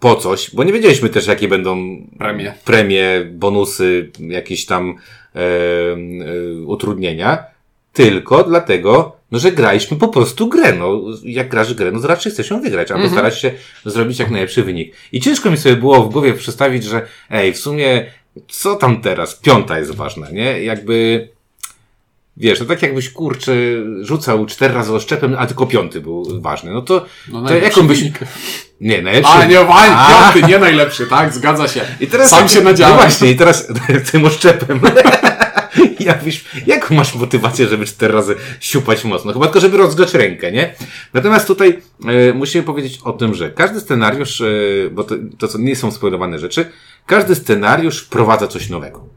po 0.00 0.16
coś, 0.16 0.54
bo 0.54 0.64
nie 0.64 0.72
wiedzieliśmy 0.72 1.08
też, 1.08 1.26
jakie 1.26 1.48
będą 1.48 1.96
Premie. 2.18 2.54
premie 2.64 3.24
bonusy, 3.32 4.10
jakieś 4.18 4.66
tam 4.66 4.94
e, 5.34 5.40
e, 5.40 6.62
utrudnienia, 6.66 7.44
tylko 7.92 8.44
dlatego, 8.44 9.19
no, 9.30 9.38
że 9.38 9.52
graliśmy 9.52 9.96
po 9.96 10.08
prostu 10.08 10.48
grę. 10.48 10.72
No, 10.72 11.00
jak 11.24 11.48
grasz 11.48 11.74
grę, 11.74 11.90
no 11.92 12.00
to 12.00 12.06
raczej 12.08 12.32
chcesz 12.32 12.50
ją 12.50 12.60
wygrać, 12.62 12.90
albo 12.90 13.08
starać 13.08 13.38
się 13.38 13.52
zrobić 13.84 14.18
jak 14.18 14.30
najlepszy 14.30 14.62
wynik. 14.62 14.94
I 15.12 15.20
ciężko 15.20 15.50
mi 15.50 15.56
sobie 15.56 15.76
było 15.76 16.02
w 16.02 16.12
głowie 16.12 16.34
przedstawić, 16.34 16.84
że 16.84 17.06
ej, 17.30 17.52
w 17.52 17.58
sumie, 17.58 18.06
co 18.48 18.74
tam 18.76 19.00
teraz? 19.00 19.34
Piąta 19.34 19.78
jest 19.78 19.94
ważna, 19.94 20.30
nie? 20.30 20.62
Jakby, 20.62 21.28
wiesz, 22.36 22.58
to 22.58 22.64
tak 22.64 22.82
jakbyś, 22.82 23.10
kurczę, 23.10 23.52
rzucał 24.00 24.46
cztery 24.46 24.74
razy 24.74 24.94
oszczepem, 24.94 25.36
a 25.38 25.46
tylko 25.46 25.66
piąty 25.66 26.00
był 26.00 26.40
ważny. 26.40 26.70
No 26.72 26.82
to, 26.82 27.06
No, 27.28 27.48
to 27.48 27.54
jaką 27.54 27.86
byś... 27.86 28.02
Nie, 28.80 29.02
najlepszy... 29.02 29.32
A, 29.32 29.44
nie, 29.44 29.60
a, 29.60 30.32
piąty, 30.32 30.48
nie 30.52 30.58
najlepszy, 30.58 31.06
tak? 31.06 31.34
Zgadza 31.34 31.68
się. 31.68 31.80
I 32.00 32.06
teraz 32.06 32.30
Sam 32.30 32.48
się 32.48 32.58
No 32.58 32.64
nadziałem. 32.70 32.96
właśnie, 32.96 33.30
i 33.30 33.36
teraz 33.36 33.68
tym 34.12 34.24
oszczepem. 34.24 34.80
Jakbyś, 36.10 36.44
jaką 36.66 36.94
masz 36.94 37.14
motywację, 37.14 37.68
żeby 37.68 37.86
cztery 37.86 38.14
razy 38.14 38.34
siupać 38.60 39.04
mocno? 39.04 39.32
Chyba 39.32 39.46
tylko, 39.46 39.60
żeby 39.60 39.76
rozgrzać 39.76 40.14
rękę, 40.14 40.52
nie? 40.52 40.74
Natomiast 41.14 41.46
tutaj 41.46 41.82
e, 42.06 42.32
musimy 42.32 42.64
powiedzieć 42.64 42.98
o 43.04 43.12
tym, 43.12 43.34
że 43.34 43.50
każdy 43.50 43.80
scenariusz, 43.80 44.40
e, 44.40 44.44
bo 44.90 45.04
to, 45.04 45.14
to 45.38 45.48
co 45.48 45.58
nie 45.58 45.76
są 45.76 45.90
spoilowane 45.90 46.38
rzeczy, 46.38 46.70
każdy 47.06 47.34
scenariusz 47.34 48.02
wprowadza 48.02 48.48
coś 48.48 48.68
nowego. 48.68 49.08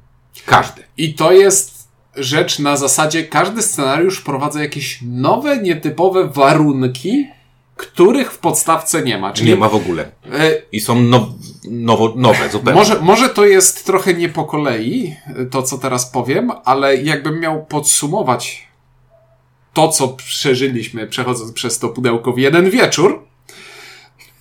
Każdy. 0.45 0.83
I 0.97 1.13
to 1.13 1.31
jest 1.31 1.87
rzecz 2.15 2.59
na 2.59 2.77
zasadzie, 2.77 3.23
każdy 3.23 3.61
scenariusz 3.61 4.21
prowadza 4.21 4.61
jakieś 4.61 4.99
nowe, 5.01 5.57
nietypowe 5.57 6.27
warunki, 6.27 7.27
których 7.75 8.31
w 8.31 8.37
podstawce 8.37 9.01
nie 9.01 9.17
ma. 9.17 9.33
Czyli 9.33 9.49
Nie 9.49 9.55
ma 9.55 9.69
w 9.69 9.75
ogóle. 9.75 10.11
e, 10.33 10.51
I 10.71 10.79
są 10.79 11.01
now, 11.01 11.23
nowo, 11.71 12.13
nowe 12.15 12.49
zupełnie. 12.49 12.79
Może, 12.79 12.99
może 12.99 13.29
to 13.29 13.45
jest 13.45 13.85
trochę 13.85 14.13
nie 14.13 14.29
po 14.29 14.45
kolei, 14.45 15.15
to 15.51 15.63
co 15.63 15.77
teraz 15.77 16.05
powiem, 16.11 16.51
ale 16.65 16.95
jakbym 16.97 17.39
miał 17.39 17.65
podsumować 17.65 18.67
to, 19.73 19.89
co 19.89 20.07
przeżyliśmy 20.07 21.07
przechodząc 21.07 21.51
przez 21.51 21.79
to 21.79 21.89
pudełko 21.89 22.33
w 22.33 22.37
jeden 22.37 22.69
wieczór, 22.69 23.23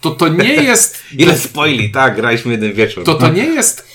to 0.01 0.11
to 0.11 0.29
nie 0.29 0.55
jest, 0.71 0.99
Ile 1.19 1.39
spoili, 1.39 1.91
tak, 1.91 2.17
graliśmy 2.17 2.53
jeden 2.53 2.73
wieczór. 2.73 3.05
to 3.05 3.15
to 3.15 3.29
nie 3.29 3.45
jest 3.45 3.89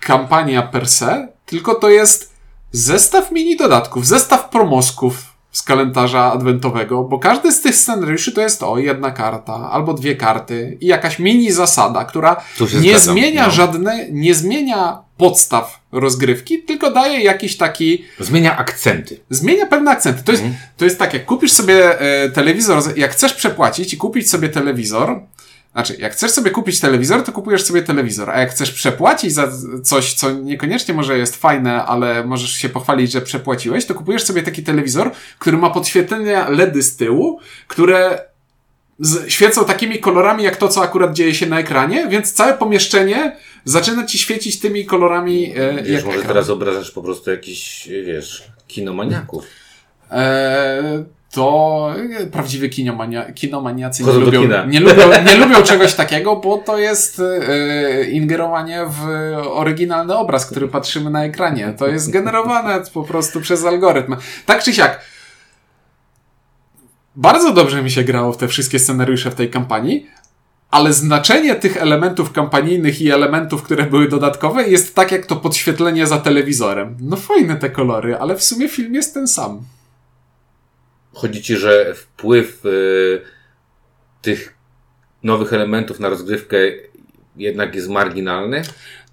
kampania 0.00 0.62
per 0.62 0.88
se, 0.88 1.28
tylko 1.46 1.74
to 1.74 1.90
jest 1.90 2.34
zestaw 2.72 3.32
mini 3.32 3.56
dodatków, 3.56 4.06
zestaw 4.06 4.48
promosków 4.48 5.33
z 5.54 5.62
kalendarza 5.62 6.32
adwentowego, 6.32 7.04
bo 7.04 7.18
każdy 7.18 7.52
z 7.52 7.60
tych 7.60 7.76
scenariuszy 7.76 8.32
to 8.32 8.40
jest 8.40 8.62
o 8.62 8.78
jedna 8.78 9.10
karta 9.10 9.70
albo 9.70 9.94
dwie 9.94 10.16
karty 10.16 10.78
i 10.80 10.86
jakaś 10.86 11.18
mini 11.18 11.52
zasada, 11.52 12.04
która 12.04 12.36
nie 12.60 12.66
zgadzam, 12.68 13.14
zmienia 13.14 13.44
no. 13.46 13.50
żadne, 13.52 14.06
nie 14.10 14.34
zmienia 14.34 14.98
podstaw 15.16 15.80
rozgrywki, 15.92 16.62
tylko 16.62 16.90
daje 16.90 17.20
jakiś 17.20 17.56
taki, 17.56 18.04
Zmienia 18.20 18.56
akcenty. 18.56 19.20
zmienia 19.30 19.66
pewne 19.66 19.90
akcenty. 19.90 20.22
To 20.24 20.32
jest, 20.32 20.44
Mhm. 20.44 20.60
to 20.76 20.84
jest 20.84 20.98
tak, 20.98 21.14
jak 21.14 21.24
kupisz 21.26 21.52
sobie 21.52 22.00
e, 22.00 22.30
telewizor, 22.30 22.82
jak 22.96 23.10
chcesz 23.10 23.34
przepłacić 23.34 23.94
i 23.94 23.96
kupić 23.96 24.30
sobie 24.30 24.48
telewizor, 24.48 25.20
znaczy, 25.74 25.96
jak 25.98 26.12
chcesz 26.12 26.30
sobie 26.30 26.50
kupić 26.50 26.80
telewizor, 26.80 27.22
to 27.22 27.32
kupujesz 27.32 27.64
sobie 27.64 27.82
telewizor, 27.82 28.30
a 28.30 28.40
jak 28.40 28.50
chcesz 28.50 28.70
przepłacić 28.70 29.32
za 29.32 29.52
coś, 29.82 30.14
co 30.14 30.30
niekoniecznie 30.30 30.94
może 30.94 31.18
jest 31.18 31.36
fajne, 31.36 31.84
ale 31.84 32.24
możesz 32.24 32.50
się 32.50 32.68
pochwalić, 32.68 33.12
że 33.12 33.20
przepłaciłeś, 33.20 33.86
to 33.86 33.94
kupujesz 33.94 34.24
sobie 34.24 34.42
taki 34.42 34.62
telewizor, 34.62 35.10
który 35.38 35.56
ma 35.56 35.70
podświetlenia 35.70 36.48
LEDy 36.48 36.82
z 36.82 36.96
tyłu, 36.96 37.40
które 37.68 38.20
świecą 39.28 39.64
takimi 39.64 39.98
kolorami, 39.98 40.44
jak 40.44 40.56
to, 40.56 40.68
co 40.68 40.82
akurat 40.82 41.12
dzieje 41.12 41.34
się 41.34 41.46
na 41.46 41.58
ekranie, 41.58 42.06
więc 42.08 42.32
całe 42.32 42.54
pomieszczenie 42.54 43.36
zaczyna 43.64 44.06
ci 44.06 44.18
świecić 44.18 44.60
tymi 44.60 44.86
kolorami, 44.86 45.52
e, 45.56 45.82
Wiesz, 45.82 45.88
jak 45.88 46.04
może 46.04 46.18
ekran. 46.18 46.28
teraz 46.28 46.50
obrażasz 46.50 46.90
po 46.90 47.02
prostu 47.02 47.30
jakiś, 47.30 47.88
wiesz, 48.04 48.44
kinomaniaków. 48.68 49.44
E, 50.10 51.04
to 51.34 51.88
e, 52.20 52.26
prawdziwi 52.26 52.70
kinomania, 52.70 53.32
kinomaniacy 53.32 54.02
nie 54.02 54.06
Chodzą 54.06 54.20
lubią, 54.20 54.42
nie, 54.66 54.80
lubią, 54.80 55.02
nie 55.26 55.34
lubią 55.46 55.62
czegoś 55.62 55.94
takiego, 55.94 56.36
bo 56.36 56.58
to 56.58 56.78
jest 56.78 57.22
e, 57.48 58.04
ingerowanie 58.04 58.86
w 58.88 59.08
oryginalny 59.48 60.16
obraz, 60.16 60.46
który 60.46 60.68
patrzymy 60.68 61.10
na 61.10 61.24
ekranie. 61.24 61.74
To 61.78 61.86
jest 61.86 62.10
generowane 62.10 62.82
po 62.94 63.02
prostu 63.02 63.40
przez 63.40 63.64
algorytm. 63.64 64.16
Tak 64.46 64.62
czy 64.62 64.72
siak. 64.72 65.00
Bardzo 67.16 67.52
dobrze 67.52 67.82
mi 67.82 67.90
się 67.90 68.04
grało 68.04 68.32
w 68.32 68.36
te 68.36 68.48
wszystkie 68.48 68.78
scenariusze 68.78 69.30
w 69.30 69.34
tej 69.34 69.50
kampanii, 69.50 70.06
ale 70.70 70.92
znaczenie 70.92 71.54
tych 71.54 71.76
elementów 71.76 72.32
kampanijnych 72.32 73.02
i 73.02 73.10
elementów, 73.10 73.62
które 73.62 73.84
były 73.84 74.08
dodatkowe, 74.08 74.68
jest 74.68 74.94
tak 74.94 75.12
jak 75.12 75.26
to 75.26 75.36
podświetlenie 75.36 76.06
za 76.06 76.18
telewizorem. 76.18 76.96
No 77.00 77.16
fajne 77.16 77.56
te 77.56 77.70
kolory, 77.70 78.16
ale 78.16 78.36
w 78.36 78.44
sumie 78.44 78.68
film 78.68 78.94
jest 78.94 79.14
ten 79.14 79.26
sam. 79.26 79.62
Chodzi 81.14 81.42
ci, 81.42 81.56
że 81.56 81.94
wpływ 81.94 82.66
y, 82.66 83.22
tych 84.22 84.54
nowych 85.22 85.52
elementów 85.52 86.00
na 86.00 86.08
rozgrywkę 86.08 86.56
jednak 87.36 87.74
jest 87.74 87.88
marginalny? 87.88 88.62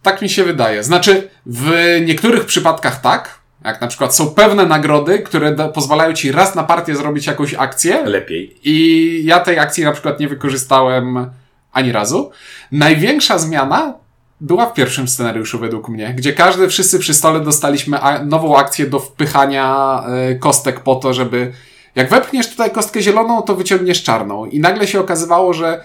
Tak 0.01 0.22
mi 0.22 0.29
się 0.29 0.43
wydaje. 0.43 0.84
Znaczy, 0.84 1.29
w 1.46 1.72
niektórych 2.05 2.46
przypadkach 2.46 3.01
tak. 3.01 3.41
Jak 3.65 3.81
na 3.81 3.88
przykład 3.88 4.15
są 4.15 4.29
pewne 4.29 4.65
nagrody, 4.65 5.20
które 5.20 5.55
da, 5.55 5.70
pozwalają 5.70 6.13
ci 6.13 6.31
raz 6.31 6.55
na 6.55 6.63
partię 6.63 6.96
zrobić 6.96 7.27
jakąś 7.27 7.53
akcję. 7.53 8.03
Lepiej. 8.05 8.60
I 8.63 9.25
ja 9.25 9.39
tej 9.39 9.60
akcji 9.60 9.84
na 9.84 9.91
przykład 9.91 10.20
nie 10.20 10.27
wykorzystałem 10.27 11.31
ani 11.72 11.91
razu. 11.91 12.31
Największa 12.72 13.38
zmiana 13.39 13.93
była 14.41 14.65
w 14.65 14.74
pierwszym 14.74 15.08
scenariuszu 15.08 15.60
według 15.60 15.89
mnie, 15.89 16.13
gdzie 16.17 16.34
każdy, 16.34 16.67
wszyscy 16.67 17.00
przy 17.00 17.13
stole 17.13 17.39
dostaliśmy 17.39 18.00
nową 18.25 18.58
akcję 18.58 18.88
do 18.88 19.00
wpychania 19.00 20.03
y, 20.31 20.39
kostek 20.39 20.79
po 20.79 20.96
to, 20.96 21.13
żeby 21.13 21.51
jak 21.95 22.10
wepchniesz 22.10 22.50
tutaj 22.50 22.71
kostkę 22.71 23.01
zieloną, 23.01 23.41
to 23.41 23.55
wyciągniesz 23.55 24.03
czarną. 24.03 24.45
I 24.45 24.60
nagle 24.60 24.88
się 24.88 25.00
okazywało, 25.00 25.53
że 25.53 25.83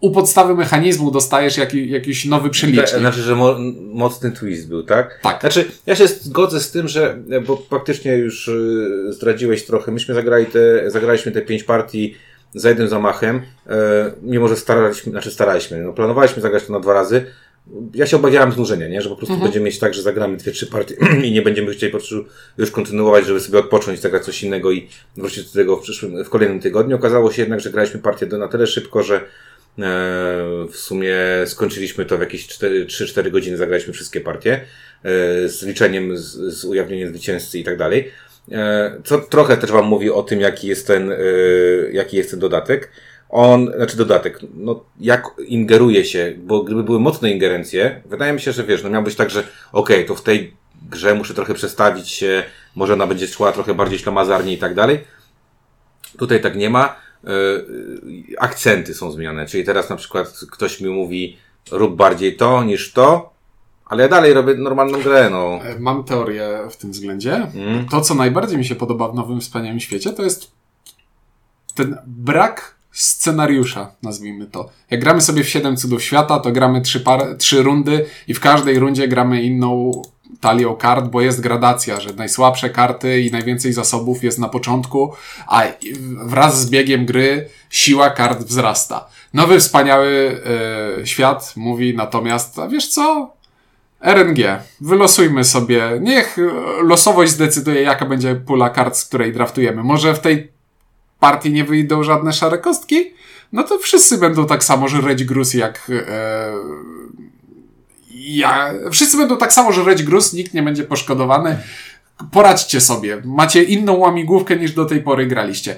u 0.00 0.10
podstawy 0.10 0.54
mechanizmu 0.54 1.10
dostajesz 1.10 1.56
jaki, 1.56 1.90
jakiś 1.90 2.24
nowy 2.24 2.50
przelicznik. 2.50 2.90
Tak, 2.90 3.00
znaczy, 3.00 3.22
że 3.22 3.34
mo 3.34 3.56
mocny 3.92 4.32
twist 4.32 4.68
był, 4.68 4.82
tak? 4.82 5.20
Tak. 5.22 5.40
Znaczy, 5.40 5.64
ja 5.86 5.96
się 5.96 6.06
zgodzę 6.06 6.60
z 6.60 6.70
tym, 6.70 6.88
że, 6.88 7.18
bo 7.46 7.62
faktycznie 7.70 8.16
już 8.16 8.48
y, 8.48 9.12
zdradziłeś 9.12 9.64
trochę, 9.64 9.92
myśmy 9.92 10.14
zagrali 10.14 10.46
te, 10.46 10.90
zagraliśmy 10.90 11.32
te 11.32 11.42
pięć 11.42 11.64
partii 11.64 12.14
za 12.54 12.68
jednym 12.68 12.88
zamachem, 12.88 13.42
e, 13.66 14.12
mimo 14.22 14.48
że 14.48 14.56
staraliśmy, 14.56 15.12
znaczy 15.12 15.30
staraliśmy, 15.30 15.78
no 15.78 15.92
planowaliśmy 15.92 16.42
zagrać 16.42 16.64
to 16.64 16.72
na 16.72 16.80
dwa 16.80 16.94
razy, 16.94 17.26
ja 17.94 18.06
się 18.06 18.16
obawiałem 18.16 18.52
znużenia, 18.52 18.88
nie? 18.88 19.02
Że 19.02 19.08
po 19.08 19.16
prostu 19.16 19.32
Mhm. 19.32 19.48
będziemy 19.48 19.66
mieć 19.66 19.78
tak, 19.78 19.94
że 19.94 20.02
zagramy 20.02 20.36
dwie, 20.36 20.52
trzy 20.52 20.66
partie 20.66 20.94
i 21.26 21.32
nie 21.32 21.42
będziemy 21.42 21.72
chcieli 21.72 21.92
po 21.92 21.98
prostu 21.98 22.24
już 22.58 22.70
kontynuować, 22.70 23.26
żeby 23.26 23.40
sobie 23.40 23.58
odpocząć, 23.58 24.00
zagrać 24.00 24.24
coś 24.24 24.42
innego 24.42 24.72
i 24.72 24.88
wrócić 25.16 25.44
do 25.44 25.52
tego 25.52 25.76
w 25.76 25.82
przyszłym, 25.82 26.24
w 26.24 26.30
kolejnym 26.30 26.60
tygodniu. 26.60 26.96
Okazało 26.96 27.32
się 27.32 27.42
jednak, 27.42 27.60
że 27.60 27.70
graliśmy 27.70 28.00
partię 28.00 28.26
do 28.26 28.38
na 28.38 28.48
tyle 28.48 28.66
szybko, 28.66 29.02
że 29.02 29.16
e, 29.16 29.22
w 30.70 30.76
sumie 30.76 31.16
skończyliśmy 31.46 32.04
to 32.04 32.16
w 32.18 32.20
jakieś 32.20 32.46
3-4 32.48 33.30
godziny, 33.30 33.56
zagraliśmy 33.56 33.92
wszystkie 33.92 34.20
partie 34.20 34.52
e, 34.52 35.48
z 35.48 35.62
liczeniem, 35.62 36.18
z, 36.18 36.32
z 36.54 36.64
ujawnieniem 36.64 37.08
zwycięzcy 37.08 37.58
i 37.58 37.64
tak 37.64 37.76
dalej. 37.76 38.10
E, 38.52 39.00
Co 39.04 39.18
trochę 39.18 39.56
też 39.56 39.72
Wam 39.72 39.84
mówi 39.86 40.10
o 40.10 40.22
tym, 40.22 40.40
jaki 40.40 40.68
jest 40.68 40.86
ten, 40.86 41.12
e, 41.12 41.16
jaki 41.92 42.16
jest 42.16 42.30
ten 42.30 42.40
dodatek. 42.40 42.90
On, 43.28 43.72
znaczy 43.76 43.96
dodatek, 43.96 44.40
no 44.54 44.84
jak 45.00 45.24
ingeruje 45.46 46.04
się, 46.04 46.34
bo 46.38 46.62
gdyby 46.62 46.82
były 46.82 47.00
mocne 47.00 47.30
ingerencje, 47.30 48.02
wydaje 48.06 48.32
mi 48.32 48.40
się, 48.40 48.52
że 48.52 48.64
wiesz, 48.64 48.82
no 48.82 48.90
miał 48.90 49.02
być 49.02 49.14
tak, 49.14 49.30
że 49.30 49.44
okej, 49.72 50.06
to 50.06 50.14
w 50.14 50.22
tej 50.22 50.56
grze 50.90 51.14
muszę 51.14 51.34
trochę 51.34 51.54
przestawić 51.54 52.08
się, 52.08 52.44
może 52.74 52.92
ona 52.92 53.06
będzie 53.06 53.26
szła 53.26 53.52
trochę 53.52 53.74
bardziej 53.74 53.98
ślamazarnie 53.98 54.52
i 54.52 54.58
tak 54.58 54.74
dalej. 54.74 54.98
Tutaj 56.18 56.40
tak 56.40 56.56
nie 56.56 56.70
ma. 56.70 56.96
E, 57.24 57.30
akcenty 58.38 58.94
są 58.94 59.12
zmieniane, 59.12 59.46
czyli 59.46 59.64
teraz 59.64 59.90
na 59.90 59.96
przykład 59.96 60.40
ktoś 60.50 60.80
mi 60.80 60.90
mówi 60.90 61.36
rób 61.70 61.96
bardziej 61.96 62.36
to 62.36 62.64
niż 62.64 62.92
to, 62.92 63.32
ale 63.86 64.02
ja 64.02 64.08
dalej 64.08 64.34
robię 64.34 64.54
normalną 64.54 65.02
grę, 65.02 65.30
no. 65.30 65.60
E, 65.64 65.78
Mam 65.78 66.04
teorię 66.04 66.48
w 66.70 66.76
tym 66.76 66.90
względzie. 66.90 67.34
Mm. 67.34 67.88
To, 67.88 68.00
co 68.00 68.14
najbardziej 68.14 68.58
mi 68.58 68.64
się 68.64 68.74
podoba 68.74 69.08
w 69.08 69.14
Nowym 69.14 69.40
Wspaniałym 69.40 69.80
Świecie, 69.80 70.12
to 70.12 70.22
jest 70.22 70.50
ten 71.74 71.96
brak 72.06 72.75
scenariusza, 72.96 73.92
nazwijmy 74.02 74.46
to. 74.46 74.70
Jak 74.90 75.00
gramy 75.00 75.20
sobie 75.20 75.44
w 75.44 75.48
7 75.48 75.76
cudów 75.76 76.02
świata, 76.02 76.40
to 76.40 76.52
gramy 76.52 76.80
trzy, 76.80 77.00
par, 77.00 77.36
trzy 77.38 77.62
rundy 77.62 78.06
i 78.28 78.34
w 78.34 78.40
każdej 78.40 78.78
rundzie 78.78 79.08
gramy 79.08 79.42
inną 79.42 80.02
talią 80.40 80.76
kart, 80.76 81.08
bo 81.08 81.20
jest 81.20 81.40
gradacja, 81.40 82.00
że 82.00 82.12
najsłabsze 82.12 82.70
karty 82.70 83.20
i 83.20 83.30
najwięcej 83.30 83.72
zasobów 83.72 84.24
jest 84.24 84.38
na 84.38 84.48
początku, 84.48 85.12
a 85.46 85.62
wraz 86.24 86.60
z 86.60 86.70
biegiem 86.70 87.06
gry 87.06 87.48
siła 87.70 88.10
kart 88.10 88.42
wzrasta. 88.42 89.08
Nowy 89.34 89.60
Wspaniały 89.60 90.40
e, 91.00 91.06
Świat 91.06 91.52
mówi 91.56 91.96
natomiast, 91.96 92.58
a 92.58 92.68
wiesz 92.68 92.88
co? 92.88 93.36
RNG. 94.00 94.38
Wylosujmy 94.80 95.44
sobie. 95.44 95.82
Niech 96.00 96.36
losowość 96.82 97.32
zdecyduje, 97.32 97.82
jaka 97.82 98.06
będzie 98.06 98.34
pula 98.34 98.70
kart, 98.70 98.96
z 98.96 99.04
której 99.04 99.32
draftujemy. 99.32 99.82
Może 99.82 100.14
w 100.14 100.18
tej 100.18 100.55
partii 101.20 101.52
nie 101.52 101.64
wyjdą 101.64 102.02
żadne 102.02 102.32
szare 102.32 102.58
kostki? 102.58 103.14
No 103.52 103.62
to 103.62 103.78
wszyscy 103.78 104.18
będą 104.18 104.46
tak 104.46 104.64
samo 104.64 104.88
żreć 104.88 105.24
gruz 105.24 105.54
jak. 105.54 105.90
E, 105.90 106.52
ja. 108.10 108.72
Wszyscy 108.92 109.16
będą 109.16 109.36
tak 109.36 109.52
samo 109.52 109.72
żreć 109.72 110.02
gruz, 110.02 110.32
nikt 110.32 110.54
nie 110.54 110.62
będzie 110.62 110.84
poszkodowany. 110.84 111.58
Poradźcie 112.32 112.80
sobie. 112.80 113.22
Macie 113.24 113.62
inną 113.62 113.92
łamigłówkę 113.92 114.56
niż 114.56 114.72
do 114.72 114.84
tej 114.84 115.00
pory 115.00 115.26
graliście. 115.26 115.76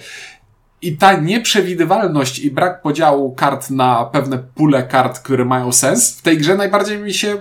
I 0.82 0.96
ta 0.96 1.12
nieprzewidywalność 1.12 2.38
i 2.38 2.50
brak 2.50 2.82
podziału 2.82 3.34
kart 3.34 3.70
na 3.70 4.04
pewne 4.04 4.38
pule 4.38 4.82
kart, 4.82 5.18
które 5.18 5.44
mają 5.44 5.72
sens, 5.72 6.16
w 6.16 6.22
tej 6.22 6.38
grze 6.38 6.56
najbardziej 6.56 6.98
mi 6.98 7.14
się. 7.14 7.36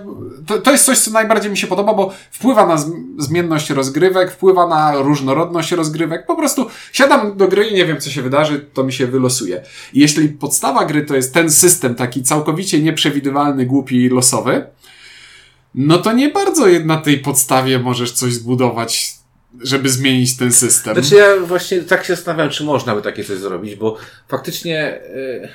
To, 0.46 0.58
to 0.58 0.72
jest 0.72 0.84
coś, 0.84 0.98
co 0.98 1.10
najbardziej 1.10 1.50
mi 1.50 1.56
się 1.56 1.66
podoba, 1.66 1.94
bo 1.94 2.12
wpływa 2.30 2.66
na 2.66 2.76
zm- 2.76 3.04
zmienność 3.18 3.70
rozgrywek, 3.70 4.32
wpływa 4.32 4.68
na 4.68 4.96
różnorodność 4.96 5.72
rozgrywek. 5.72 6.26
Po 6.26 6.36
prostu 6.36 6.66
siadam 6.92 7.36
do 7.36 7.48
gry 7.48 7.66
i 7.66 7.74
nie 7.74 7.86
wiem, 7.86 8.00
co 8.00 8.10
się 8.10 8.22
wydarzy, 8.22 8.66
to 8.74 8.84
mi 8.84 8.92
się 8.92 9.06
wylosuje. 9.06 9.62
I 9.92 10.00
jeśli 10.00 10.28
podstawa 10.28 10.84
gry 10.84 11.02
to 11.02 11.16
jest 11.16 11.34
ten 11.34 11.50
system 11.50 11.94
taki 11.94 12.22
całkowicie 12.22 12.82
nieprzewidywalny, 12.82 13.66
głupi 13.66 13.96
i 13.96 14.08
losowy, 14.08 14.66
no 15.74 15.98
to 15.98 16.12
nie 16.12 16.28
bardzo 16.28 16.66
na 16.84 16.96
tej 16.96 17.18
podstawie 17.18 17.78
możesz 17.78 18.12
coś 18.12 18.34
zbudować, 18.34 19.17
żeby 19.60 19.88
zmienić 19.88 20.36
ten 20.36 20.52
system. 20.52 20.94
Znaczy 20.94 21.14
ja 21.14 21.40
właśnie 21.40 21.82
tak 21.82 22.04
się 22.04 22.16
zastanawiam, 22.16 22.50
czy 22.50 22.64
można 22.64 22.94
by 22.94 23.02
takie 23.02 23.24
coś 23.24 23.38
zrobić, 23.38 23.76
bo 23.76 23.96
faktycznie 24.28 25.00
yy, 25.14 25.48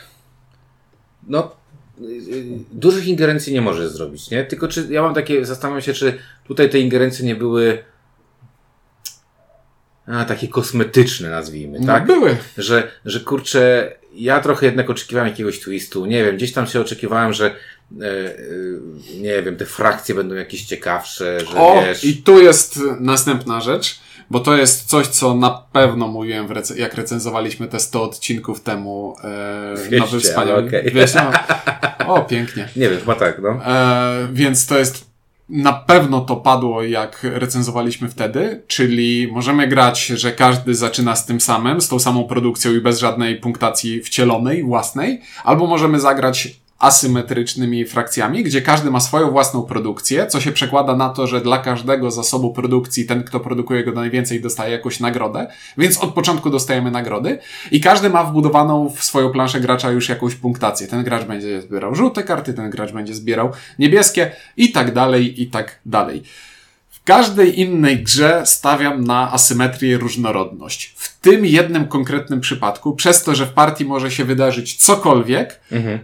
no 1.28 1.56
yy, 2.02 2.44
dużych 2.72 3.08
ingerencji 3.08 3.54
nie 3.54 3.62
możesz 3.62 3.90
zrobić, 3.90 4.30
nie? 4.30 4.44
Tylko 4.44 4.68
czy 4.68 4.88
ja 4.90 5.02
mam 5.02 5.14
takie, 5.14 5.46
zastanawiam 5.46 5.82
się, 5.82 5.94
czy 5.94 6.18
tutaj 6.48 6.70
te 6.70 6.80
ingerencje 6.80 7.26
nie 7.26 7.36
były 7.36 7.84
a, 10.08 10.26
takie 10.26 10.48
kosmetyczne, 10.48 11.30
nazwijmy, 11.30 11.80
No, 11.80 11.88
tak? 11.88 12.06
były. 12.06 12.38
Że, 12.58 12.92
że 13.06 13.20
kurczę, 13.20 13.92
ja 14.16 14.40
trochę 14.40 14.66
jednak 14.66 14.90
oczekiwałem 14.90 15.30
jakiegoś 15.30 15.60
twistu, 15.60 16.06
nie 16.06 16.24
wiem, 16.26 16.36
gdzieś 16.36 16.54
tam 16.54 16.68
się 16.68 16.82
oczekiwałem, 16.82 17.34
że 17.34 17.46
e, 17.46 18.06
e, 18.06 18.34
nie 19.22 19.42
wiem, 19.42 19.56
te 19.58 19.66
frakcje 19.66 20.16
będą 20.16 20.36
jakieś 20.36 20.64
ciekawsze, 20.66 21.40
że 21.40 21.58
O, 21.58 21.82
wiesz... 21.86 22.04
i 22.04 22.18
tu 22.24 22.42
jest 22.42 22.80
następna 23.00 23.62
rzecz, 23.62 24.00
bo 24.30 24.40
to 24.40 24.58
jest 24.58 24.86
coś, 24.90 25.08
co 25.08 25.36
na 25.36 25.64
pewno 25.72 26.08
mówiłem, 26.08 26.48
rec- 26.48 26.78
jak 26.78 26.94
recenzowaliśmy 26.94 27.68
te 27.68 27.80
100 27.80 28.04
odcinków 28.04 28.62
temu 28.62 29.16
e, 29.24 29.74
Dwieście, 29.76 29.98
Nowy 30.00 30.20
Wspaniały. 30.20 30.54
ale 30.60 30.68
okej. 30.68 30.92
Wiesz, 30.94 31.14
no, 32.00 32.14
o, 32.14 32.22
pięknie. 32.22 32.70
Nie 32.76 32.90
wiem, 32.90 33.00
chyba 33.00 33.16
tak, 33.16 33.42
no. 33.42 33.50
E, 33.66 34.28
więc 34.34 34.66
to 34.68 34.78
jest 34.80 35.13
na 35.50 35.74
pewno 35.74 36.22
to 36.22 36.36
padło, 36.36 36.84
jak 36.84 37.20
recenzowaliśmy 37.24 38.10
wtedy, 38.10 38.64
czyli 38.68 39.30
możemy 39.32 39.68
grać, 39.68 40.06
że 40.06 40.32
każdy 40.32 40.76
zaczyna 40.76 41.16
z 41.16 41.26
tym 41.26 41.42
samym, 41.42 41.82
z 41.82 41.88
tą 41.88 42.00
samą 42.00 42.24
produkcją 42.24 42.74
i 42.74 42.82
bez 42.82 43.00
żadnej 43.00 43.40
punktacji 43.40 44.02
wcielonej, 44.02 44.64
własnej, 44.64 45.22
albo 45.44 45.68
możemy 45.68 46.00
zagrać 46.00 46.63
asymetrycznymi 46.84 47.86
frakcjami, 47.86 48.44
gdzie 48.44 48.62
każdy 48.62 48.92
ma 48.92 49.00
swoją 49.00 49.32
własną 49.32 49.62
produkcję, 49.64 50.28
co 50.28 50.42
się 50.42 50.52
przekłada 50.52 50.96
na 50.96 51.10
to, 51.10 51.28
że 51.28 51.42
dla 51.42 51.58
każdego 51.58 52.12
zasobu 52.12 52.54
produkcji 52.54 53.06
ten, 53.06 53.24
kto 53.24 53.40
produkuje 53.40 53.84
go 53.84 53.92
najwięcej, 53.92 54.42
dostaje 54.42 54.72
jakąś 54.72 55.00
nagrodę, 55.00 55.48
więc 55.78 55.98
od 55.98 56.14
początku 56.14 56.50
dostajemy 56.50 56.92
nagrody 56.92 57.40
i 57.72 57.82
każdy 57.82 58.10
ma 58.10 58.24
wbudowaną 58.24 58.90
w 58.90 59.04
swoją 59.04 59.30
planszę 59.30 59.60
gracza 59.60 59.92
już 59.92 60.10
jakąś 60.10 60.36
punktację. 60.36 60.88
Ten 60.88 61.04
gracz 61.04 61.24
będzie 61.24 61.62
zbierał 61.62 61.96
żółte 61.96 62.24
karty, 62.24 62.54
ten 62.54 62.70
gracz 62.70 62.92
będzie 62.92 63.14
zbierał 63.14 63.52
niebieskie 63.80 64.32
i 64.58 64.72
tak 64.72 64.94
dalej, 64.94 65.42
i 65.42 65.48
tak 65.48 65.80
dalej. 65.86 66.24
W 66.90 67.04
każdej 67.04 67.60
innej 67.60 68.04
grze 68.04 68.42
stawiam 68.46 69.04
na 69.04 69.32
asymetrię 69.32 69.92
i 69.92 69.98
różnorodność. 69.98 70.94
W 70.98 71.20
tym 71.20 71.46
jednym 71.46 71.88
konkretnym 71.88 72.42
przypadku, 72.42 72.96
przez 72.96 73.24
to, 73.24 73.36
że 73.36 73.46
w 73.46 73.50
partii 73.50 73.86
może 73.86 74.12
się 74.12 74.26
wydarzyć 74.26 74.76
cokolwiek, 74.76 75.60
Mhm. 75.72 76.00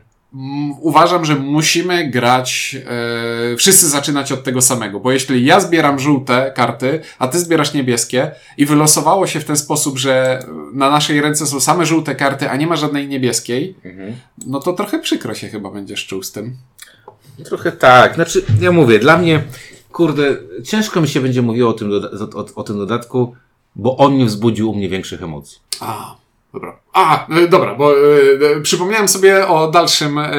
Uważam, 0.81 1.25
że 1.25 1.35
musimy 1.35 2.07
grać, 2.09 2.77
e, 3.53 3.55
wszyscy 3.57 3.89
zaczynać 3.89 4.31
od 4.31 4.43
tego 4.43 4.61
samego, 4.61 4.99
bo 4.99 5.11
jeśli 5.11 5.45
ja 5.45 5.59
zbieram 5.59 5.99
żółte 5.99 6.51
karty, 6.55 7.01
a 7.19 7.27
ty 7.27 7.39
zbierasz 7.39 7.73
niebieskie 7.73 8.31
i 8.57 8.65
wylosowało 8.65 9.27
się 9.27 9.39
w 9.39 9.45
ten 9.45 9.57
sposób, 9.57 9.97
że 9.97 10.43
na 10.73 10.89
naszej 10.89 11.21
ręce 11.21 11.47
są 11.47 11.59
same 11.59 11.85
żółte 11.85 12.15
karty, 12.15 12.49
a 12.49 12.55
nie 12.55 12.67
ma 12.67 12.75
żadnej 12.75 13.07
niebieskiej, 13.07 13.75
Mhm. 13.85 14.15
no 14.47 14.59
to 14.59 14.73
trochę 14.73 14.99
przykro 14.99 15.33
się 15.35 15.47
chyba 15.49 15.71
będziesz 15.71 16.07
czuł 16.07 16.23
z 16.23 16.31
tym. 16.31 16.57
Trochę 17.45 17.71
tak. 17.71 18.15
Znaczy, 18.15 18.41
ja 18.61 18.71
mówię, 18.71 18.99
dla 18.99 19.17
mnie, 19.17 19.43
kurde, 19.91 20.37
ciężko 20.65 21.01
mi 21.01 21.07
się 21.07 21.21
będzie 21.21 21.41
mówiło 21.41 21.69
o 21.69 21.73
tym, 21.73 21.89
doda- 21.89 22.09
o, 22.35 22.45
o 22.55 22.63
tym 22.63 22.77
dodatku, 22.77 23.35
bo 23.75 23.97
on 23.97 24.17
nie 24.17 24.25
wzbudził 24.25 24.71
u 24.71 24.75
mnie 24.75 24.89
większych 24.89 25.23
emocji. 25.23 25.57
A, 25.79 26.15
dobra. 26.53 26.79
A, 26.93 27.27
e, 27.35 27.47
dobra, 27.47 27.75
bo 27.75 27.93
e, 27.93 28.61
przypomniałem 28.61 29.07
sobie 29.07 29.47
o 29.47 29.71
dalszym 29.71 30.17
e, 30.17 30.31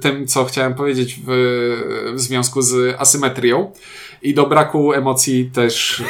tym, 0.00 0.26
co 0.26 0.44
chciałem 0.44 0.74
powiedzieć 0.74 1.16
w, 1.26 2.12
w 2.14 2.20
związku 2.20 2.62
z 2.62 2.96
asymetrią. 3.00 3.72
I 4.22 4.34
do 4.34 4.46
braku 4.46 4.92
emocji 4.92 5.50
też 5.54 6.00
e, 6.00 6.04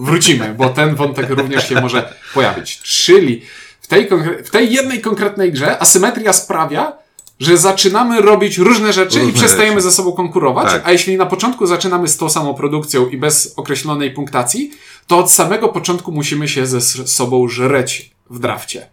wrócimy, 0.00 0.54
bo 0.58 0.68
ten 0.68 0.94
wątek 0.94 1.30
również 1.30 1.68
się 1.68 1.80
może 1.80 2.14
pojawić. 2.34 2.78
Czyli 2.82 3.42
w 3.80 3.86
tej, 3.86 4.08
w 4.44 4.50
tej 4.50 4.72
jednej 4.72 5.00
konkretnej 5.00 5.52
grze 5.52 5.78
asymetria 5.78 6.32
sprawia, 6.32 6.92
że 7.40 7.56
zaczynamy 7.58 8.20
robić 8.20 8.58
różne 8.58 8.92
rzeczy 8.92 9.18
Różne 9.18 9.30
i 9.30 9.34
przestajemy 9.34 9.74
rzeczy. 9.76 9.82
ze 9.82 9.92
sobą 9.92 10.12
konkurować, 10.12 10.72
Tak. 10.72 10.82
a 10.84 10.92
jeśli 10.92 11.16
na 11.16 11.26
początku 11.26 11.66
zaczynamy 11.66 12.08
z 12.08 12.16
tą 12.16 12.28
samą 12.28 12.54
produkcją 12.54 13.08
i 13.08 13.16
bez 13.16 13.54
określonej 13.56 14.10
punktacji, 14.10 14.70
to 15.06 15.18
od 15.18 15.32
samego 15.32 15.68
początku 15.68 16.12
musimy 16.12 16.48
się 16.48 16.66
ze 16.66 16.80
sobą 17.06 17.48
żreć 17.48 18.15
w 18.30 18.38
drafcie. 18.38 18.86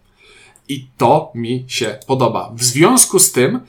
I 0.69 0.88
to 0.98 1.32
mi 1.36 1.65
się 1.67 2.00
podoba. 2.08 2.52
W 2.56 2.63
związku 2.63 3.19
z 3.19 3.32
tym 3.32 3.60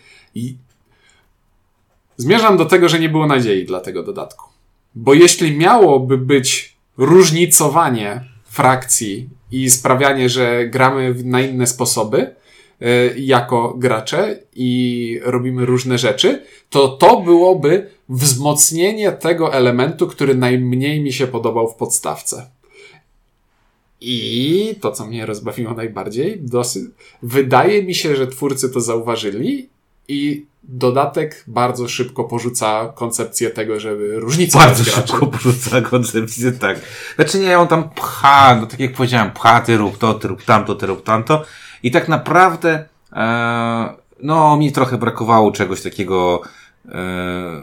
zmierzam 2.17 2.57
do 2.57 2.65
tego, 2.65 2.89
że 2.89 3.01
nie 3.01 3.09
było 3.09 3.27
nadziei 3.27 3.65
dla 3.65 3.81
tego 3.81 4.03
dodatku. 4.03 4.51
Bo 4.95 5.15
jeśli 5.15 5.57
miałoby 5.57 6.19
być 6.19 6.77
różnicowanie 6.97 8.25
frakcji 8.45 9.29
i 9.51 9.71
sprawianie, 9.71 10.29
że 10.29 10.69
gramy 10.69 11.15
na 11.25 11.41
inne 11.41 11.67
sposoby, 11.67 12.35
jako 13.17 13.75
gracze 13.77 14.39
i 14.55 15.21
robimy 15.23 15.67
różne 15.67 15.99
rzeczy, 15.99 16.45
to 16.71 16.89
to 16.89 17.21
byłoby 17.21 17.91
wzmocnienie 18.09 19.13
tego 19.13 19.55
elementu, 19.55 20.07
który 20.07 20.35
najmniej 20.35 21.01
mi 21.01 21.13
się 21.13 21.27
podobał 21.27 21.69
w 21.69 21.75
podstawce. 21.75 22.51
I 24.07 24.75
to, 24.81 24.93
co 24.93 25.07
mnie 25.07 25.27
rozbawiło 25.27 25.75
najbardziej, 25.75 26.41
dosyć, 26.41 26.85
wydaje 27.23 27.83
mi 27.83 27.95
się, 27.95 28.17
że 28.17 28.27
twórcy 28.27 28.71
to 28.71 28.81
zauważyli 28.81 29.69
i 30.09 30.47
dodatek 30.69 31.45
bardzo 31.47 31.89
szybko 31.89 32.25
porzuca 32.25 32.93
koncepcję 32.95 33.51
tego, 33.51 33.81
żeby 33.81 34.21
różnica 34.21 34.59
Bardzo 34.59 34.85
szybko 34.85 35.27
porzuca 35.27 35.81
koncepcję, 35.81 36.53
tak. 36.53 36.81
Znaczy 37.17 37.39
nie, 37.39 37.59
on 37.59 37.69
tam 37.69 37.91
pcha, 37.91 38.59
no 38.61 38.67
tak 38.67 38.81
jak 38.81 38.93
powiedziałem, 38.93 39.31
pcha, 39.31 39.61
ty 39.61 39.77
rób 39.77 39.99
to, 39.99 40.15
ty 40.15 40.29
rób 40.29 40.43
tamto, 40.43 40.75
ty 40.75 40.87
rób 40.87 41.05
tamto. 41.05 41.45
I 41.83 41.91
tak 41.91 42.09
naprawdę, 42.09 42.89
e, 43.13 43.95
no, 44.23 44.57
mi 44.57 44.73
trochę 44.73 44.99
brakowało 44.99 45.53
czegoś 45.53 45.83
takiego, 45.83 46.43
e, 46.89 47.63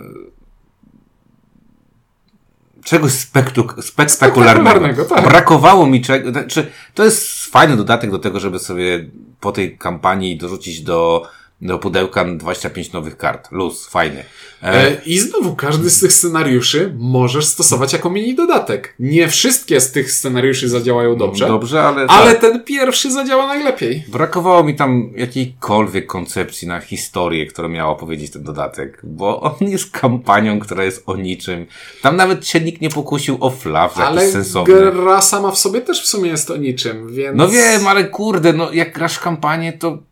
czegoś 2.84 3.12
spektuk, 3.12 3.76
spektakularnego. 3.82 5.06
Tak. 5.06 5.24
Brakowało 5.24 5.88
mi 5.88 6.02
czegoś, 6.02 6.32
znaczy, 6.32 6.72
to 6.94 7.04
jest 7.04 7.46
fajny 7.46 7.78
dodatek 7.78 8.12
do 8.12 8.20
tego, 8.20 8.39
żeby 8.39 8.60
sobie 8.60 9.10
po 9.39 9.52
tej 9.52 9.78
kampanii 9.78 10.38
dorzucić 10.38 10.82
do 10.82 11.28
do 11.62 11.80
pudełka 11.80 12.26
25 12.26 12.91
nowych 12.91 13.17
kart. 13.17 13.52
Luz, 13.52 13.88
fajny. 13.88 14.24
E, 14.63 14.95
I 15.06 15.19
znowu 15.19 15.56
każdy 15.56 15.89
z 15.89 16.00
tych 16.00 16.13
scenariuszy 16.13 16.93
możesz 16.97 17.45
stosować 17.45 17.93
jako 17.93 18.10
mini 18.10 18.36
dodatek. 18.36 18.95
Nie 19.00 19.28
wszystkie 19.28 19.82
z 19.82 19.91
tych 19.91 20.12
scenariuszy 20.12 20.69
zadziałają 20.69 21.15
dobrze. 21.15 21.47
Dobrze, 21.47 21.84
ale. 21.84 22.08
Ale 22.08 22.32
tak. 22.32 22.41
ten 22.41 22.63
pierwszy 22.63 23.12
zadziała 23.12 23.47
najlepiej. 23.47 24.04
Brakowało 24.08 24.63
mi 24.63 24.76
tam 24.76 25.12
jakiejkolwiek 25.15 26.08
koncepcji 26.08 26.67
na 26.67 26.80
historię, 26.80 27.45
którą 27.45 27.69
miała 27.69 27.95
powiedzieć 27.95 28.32
ten 28.32 28.43
dodatek, 28.43 29.02
bo 29.04 29.41
on 29.41 29.56
jest 29.62 29.91
kampanią, 29.91 30.60
która 30.60 30.84
jest 30.84 31.04
o 31.06 31.15
niczym. 31.15 31.65
Tam 32.02 32.15
nawet 32.15 32.47
się 32.47 32.60
nikt 32.60 32.82
nie 32.82 32.89
pokusił 32.89 33.38
o 33.39 33.50
flaw 33.50 34.00
ale 34.00 34.32
sensowny. 34.32 34.91
gra 34.91 35.21
sama 35.21 35.52
w 35.52 35.58
sobie 35.58 35.82
też 35.82 36.04
w 36.04 36.08
sumie 36.08 36.30
jest 36.30 36.52
o 36.52 36.58
niczym, 36.58 37.13
więc... 37.13 37.38
No 37.38 37.47
wiem, 37.47 37.88
ale 37.88 38.04
kurde, 38.04 38.54
no 38.54 38.71
jak 38.74 38.93
grasz 38.93 39.19
kampanię, 39.19 39.74
to 39.74 40.11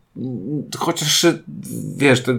chociaż, 0.78 1.26
wiesz, 1.96 2.22
te 2.22 2.38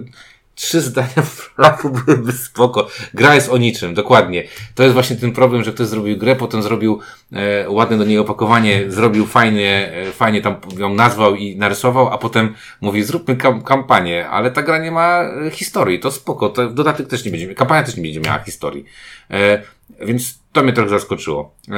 trzy 0.54 0.80
zdania 0.80 1.22
flapu 1.22 1.90
byłyby 1.90 2.32
spoko. 2.32 2.88
Gra 3.14 3.34
jest 3.34 3.48
o 3.48 3.58
niczym, 3.58 3.94
dokładnie. 3.94 4.44
To 4.74 4.82
jest 4.82 4.94
właśnie 4.94 5.16
ten 5.16 5.32
problem, 5.32 5.64
że 5.64 5.72
ktoś 5.72 5.86
zrobił 5.86 6.18
grę, 6.18 6.36
potem 6.36 6.62
zrobił 6.62 7.00
e, 7.32 7.70
ładne 7.70 7.98
do 7.98 8.04
niej 8.04 8.18
opakowanie, 8.18 8.90
zrobił 8.90 9.26
fajnie, 9.26 9.92
e, 9.94 10.12
fajnie 10.12 10.42
tam 10.42 10.56
ją 10.78 10.94
nazwał 10.94 11.34
i 11.34 11.56
narysował, 11.56 12.08
a 12.08 12.18
potem 12.18 12.54
mówi, 12.80 13.04
zróbmy 13.04 13.36
kam 13.36 13.62
kampanię, 13.62 14.28
ale 14.28 14.50
ta 14.50 14.62
gra 14.62 14.78
nie 14.78 14.90
ma 14.90 15.22
e, 15.22 15.50
historii, 15.50 16.00
to 16.00 16.10
spoko, 16.10 16.48
to 16.48 16.70
dodatek 16.70 17.08
też 17.08 17.24
nie 17.24 17.30
będzie, 17.30 17.54
kampania 17.54 17.82
też 17.82 17.96
nie 17.96 18.02
będzie 18.02 18.20
miała 18.20 18.38
historii. 18.38 18.84
E, 19.30 19.62
więc 20.00 20.38
to 20.52 20.62
mnie 20.62 20.72
trochę 20.72 20.90
zaskoczyło. 20.90 21.54
E, 21.70 21.72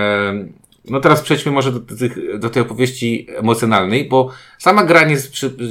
no 0.84 1.00
teraz 1.00 1.22
przejdźmy 1.22 1.52
może 1.52 1.72
do, 1.72 1.80
tych, 1.80 2.38
do 2.38 2.50
tej 2.50 2.62
opowieści 2.62 3.26
emocjonalnej, 3.36 4.04
bo 4.08 4.30
sama 4.58 4.84
gra 4.84 5.04
nie, 5.04 5.16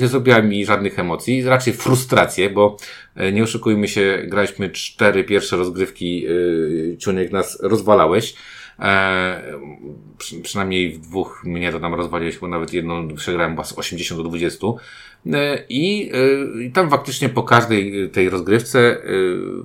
nie 0.01 0.07
zrobiła 0.07 0.41
mi 0.41 0.65
żadnych 0.65 0.99
emocji, 0.99 1.43
raczej 1.43 1.73
frustrację, 1.73 2.49
bo 2.49 2.77
e, 3.15 3.31
nie 3.31 3.43
oszukujmy 3.43 3.87
się, 3.87 4.23
graliśmy 4.27 4.69
cztery 4.69 5.23
pierwsze 5.23 5.57
rozgrywki, 5.57 6.21
yy, 6.21 6.97
Ciuniek 6.99 7.31
nas 7.31 7.59
rozwalałeś. 7.61 8.35
E, 8.79 9.41
przy, 10.17 10.41
przynajmniej 10.41 10.93
w 10.93 10.99
dwóch 10.99 11.43
mnie 11.45 11.71
to 11.71 11.79
tam 11.79 11.93
rozwaliłeś, 11.93 12.37
bo 12.37 12.47
nawet 12.47 12.73
jedną 12.73 13.15
przegrałem 13.15 13.65
z 13.65 13.73
80 13.77 14.21
do 14.21 14.29
20. 14.29 14.67
E, 15.33 15.63
I, 15.69 16.11
e, 16.67 16.69
tam 16.69 16.89
faktycznie 16.89 17.29
po 17.29 17.43
każdej 17.43 18.09
tej 18.09 18.29
rozgrywce 18.29 18.79
e, 18.79 18.99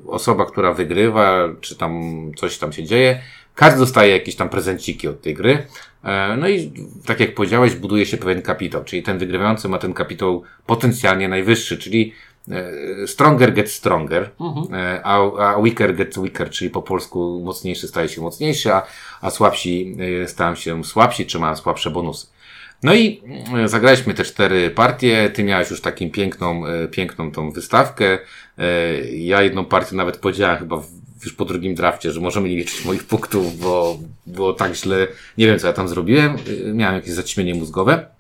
osoba, 0.07 0.47
która 0.47 0.73
wygrywa, 0.73 1.49
czy 1.61 1.77
tam 1.77 2.03
coś 2.37 2.59
tam 2.59 2.73
się 2.73 2.85
dzieje, 2.85 3.21
każdy 3.59 3.79
dostaje 3.79 4.13
jakieś 4.13 4.37
tam 4.37 4.49
prezenciki 4.49 5.09
od 5.09 5.23
tej 5.23 5.35
gry. 5.35 5.67
E, 6.05 6.37
no 6.37 6.49
i 6.49 6.73
tak 7.07 7.21
jak 7.21 7.35
powiedziałeś, 7.35 7.75
buduje 7.75 8.07
się 8.07 8.17
pewien 8.17 8.43
kapitał, 8.43 8.85
czyli 8.85 9.03
ten 9.03 9.19
wygrywający 9.19 9.69
ma 9.69 9.79
ten 9.79 9.95
kapitał 9.95 10.43
potencjalnie 10.67 11.29
najwyższy, 11.29 11.79
czyli 11.79 12.13
e, 12.51 13.07
stronger 13.07 13.53
gets 13.53 13.73
stronger, 13.73 14.31
mhm. 14.41 14.75
E, 14.75 15.01
a, 15.05 15.17
a 15.39 15.59
weaker 15.59 15.97
gets 15.97 16.19
weaker, 16.19 16.51
czyli 16.51 16.71
po 16.71 16.83
polsku 16.83 17.43
mocniejszy 17.45 17.89
staje 17.89 18.09
się 18.09 18.21
mocniejszy, 18.21 18.73
a, 18.73 18.87
a 19.21 19.31
słabsi 19.31 19.97
stają 20.27 20.55
się 20.55 20.85
słabsi, 20.85 21.27
czy 21.27 21.39
mają 21.39 21.57
słabsze 21.57 21.91
bonusy. 21.91 22.27
No 22.83 22.95
i 22.95 23.23
zagraliśmy 23.65 24.15
te 24.15 24.25
cztery 24.25 24.71
partie. 24.71 25.31
Ty 25.35 25.45
miałeś 25.45 25.71
już 25.71 25.81
taką 25.81 26.11
piękną, 26.11 26.63
piękną 26.91 27.33
tą 27.33 27.51
wystawkę. 27.51 28.19
Ja 29.13 29.43
jedną 29.43 29.65
partię 29.65 29.97
nawet 29.97 30.17
podziałam 30.17 30.59
chyba 30.59 30.83
już 31.25 31.33
po 31.33 31.45
drugim 31.45 31.75
drafcie, 31.75 32.13
że 32.13 32.21
możemy 32.21 32.49
nie 32.49 32.57
liczyć 32.57 32.85
moich 32.85 33.05
punktów, 33.05 33.59
bo 33.59 33.99
było 34.27 34.53
tak 34.53 34.75
źle. 34.75 35.07
Nie 35.39 35.47
wiem, 35.47 35.59
co 35.59 35.67
ja 35.67 35.73
tam 35.73 35.89
zrobiłem. 35.89 36.37
Y, 36.49 36.73
miałem 36.75 36.97
jakieś 36.97 37.13
zaćmienie 37.13 37.55
mózgowe. 37.55 38.19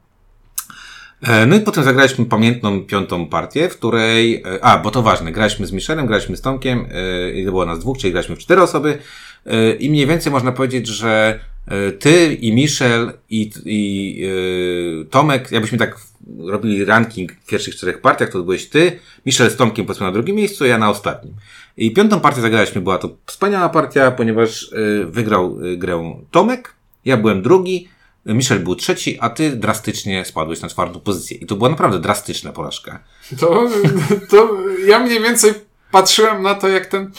E, 1.22 1.46
no 1.46 1.56
i 1.56 1.60
potem 1.60 1.84
zagraliśmy 1.84 2.24
pamiętną 2.24 2.80
piątą 2.80 3.26
partię, 3.26 3.68
w 3.68 3.76
której, 3.76 4.42
e, 4.42 4.64
a, 4.64 4.78
bo 4.78 4.90
to 4.90 5.02
ważne, 5.02 5.32
graliśmy 5.32 5.66
z 5.66 5.72
Michelem, 5.72 6.06
graliśmy 6.06 6.36
z 6.36 6.40
Tomkiem, 6.40 6.86
e, 6.92 7.30
i 7.30 7.44
było 7.44 7.66
nas 7.66 7.78
dwóch, 7.78 7.98
czyli 7.98 8.12
graliśmy 8.12 8.36
w 8.36 8.38
cztery 8.38 8.62
osoby, 8.62 8.98
i 9.78 9.90
mniej 9.90 10.06
więcej 10.06 10.32
można 10.32 10.52
powiedzieć, 10.52 10.86
że 10.86 11.40
ty 11.98 12.34
i 12.34 12.52
Michel 12.52 13.12
i, 13.30 13.50
i 13.64 14.28
Tomek, 15.10 15.52
jakbyśmy 15.52 15.78
tak 15.78 15.96
robili 16.38 16.84
ranking 16.84 17.32
w 17.32 17.46
pierwszych 17.46 17.76
czterech 17.76 18.00
partiach, 18.00 18.30
to 18.30 18.42
byłeś 18.42 18.68
ty, 18.68 18.98
Michel 19.26 19.50
z 19.50 19.56
Tomkiem 19.56 19.86
powiedzmy 19.86 20.06
na 20.06 20.12
drugim 20.12 20.36
miejscu, 20.36 20.66
ja 20.66 20.78
na 20.78 20.90
ostatnim. 20.90 21.34
I 21.78 21.90
piątą 21.92 22.20
partię 22.20 22.40
zagraliśmy, 22.40 22.80
była 22.80 22.98
to 22.98 23.16
wspaniała 23.26 23.68
partia, 23.68 24.10
ponieważ 24.10 24.72
y, 24.72 25.06
wygrał 25.06 25.64
y, 25.64 25.76
grę 25.76 26.22
Tomek, 26.30 26.74
ja 27.04 27.16
byłem 27.16 27.42
drugi, 27.42 27.88
Michel 28.26 28.60
był 28.60 28.74
trzeci, 28.74 29.18
a 29.20 29.30
ty 29.30 29.56
drastycznie 29.56 30.24
spadłeś 30.24 30.60
na 30.60 30.68
czwartą 30.68 31.00
pozycję. 31.00 31.36
I 31.36 31.46
to 31.46 31.56
była 31.56 31.68
naprawdę 31.70 31.98
drastyczna 31.98 32.52
porażka. 32.52 33.04
To, 33.40 33.68
to 34.30 34.56
ja 34.86 34.98
mniej 34.98 35.22
więcej 35.22 35.52
patrzyłem 35.90 36.42
na 36.42 36.54
to, 36.54 36.68
jak 36.68 36.86
ten 36.86 37.10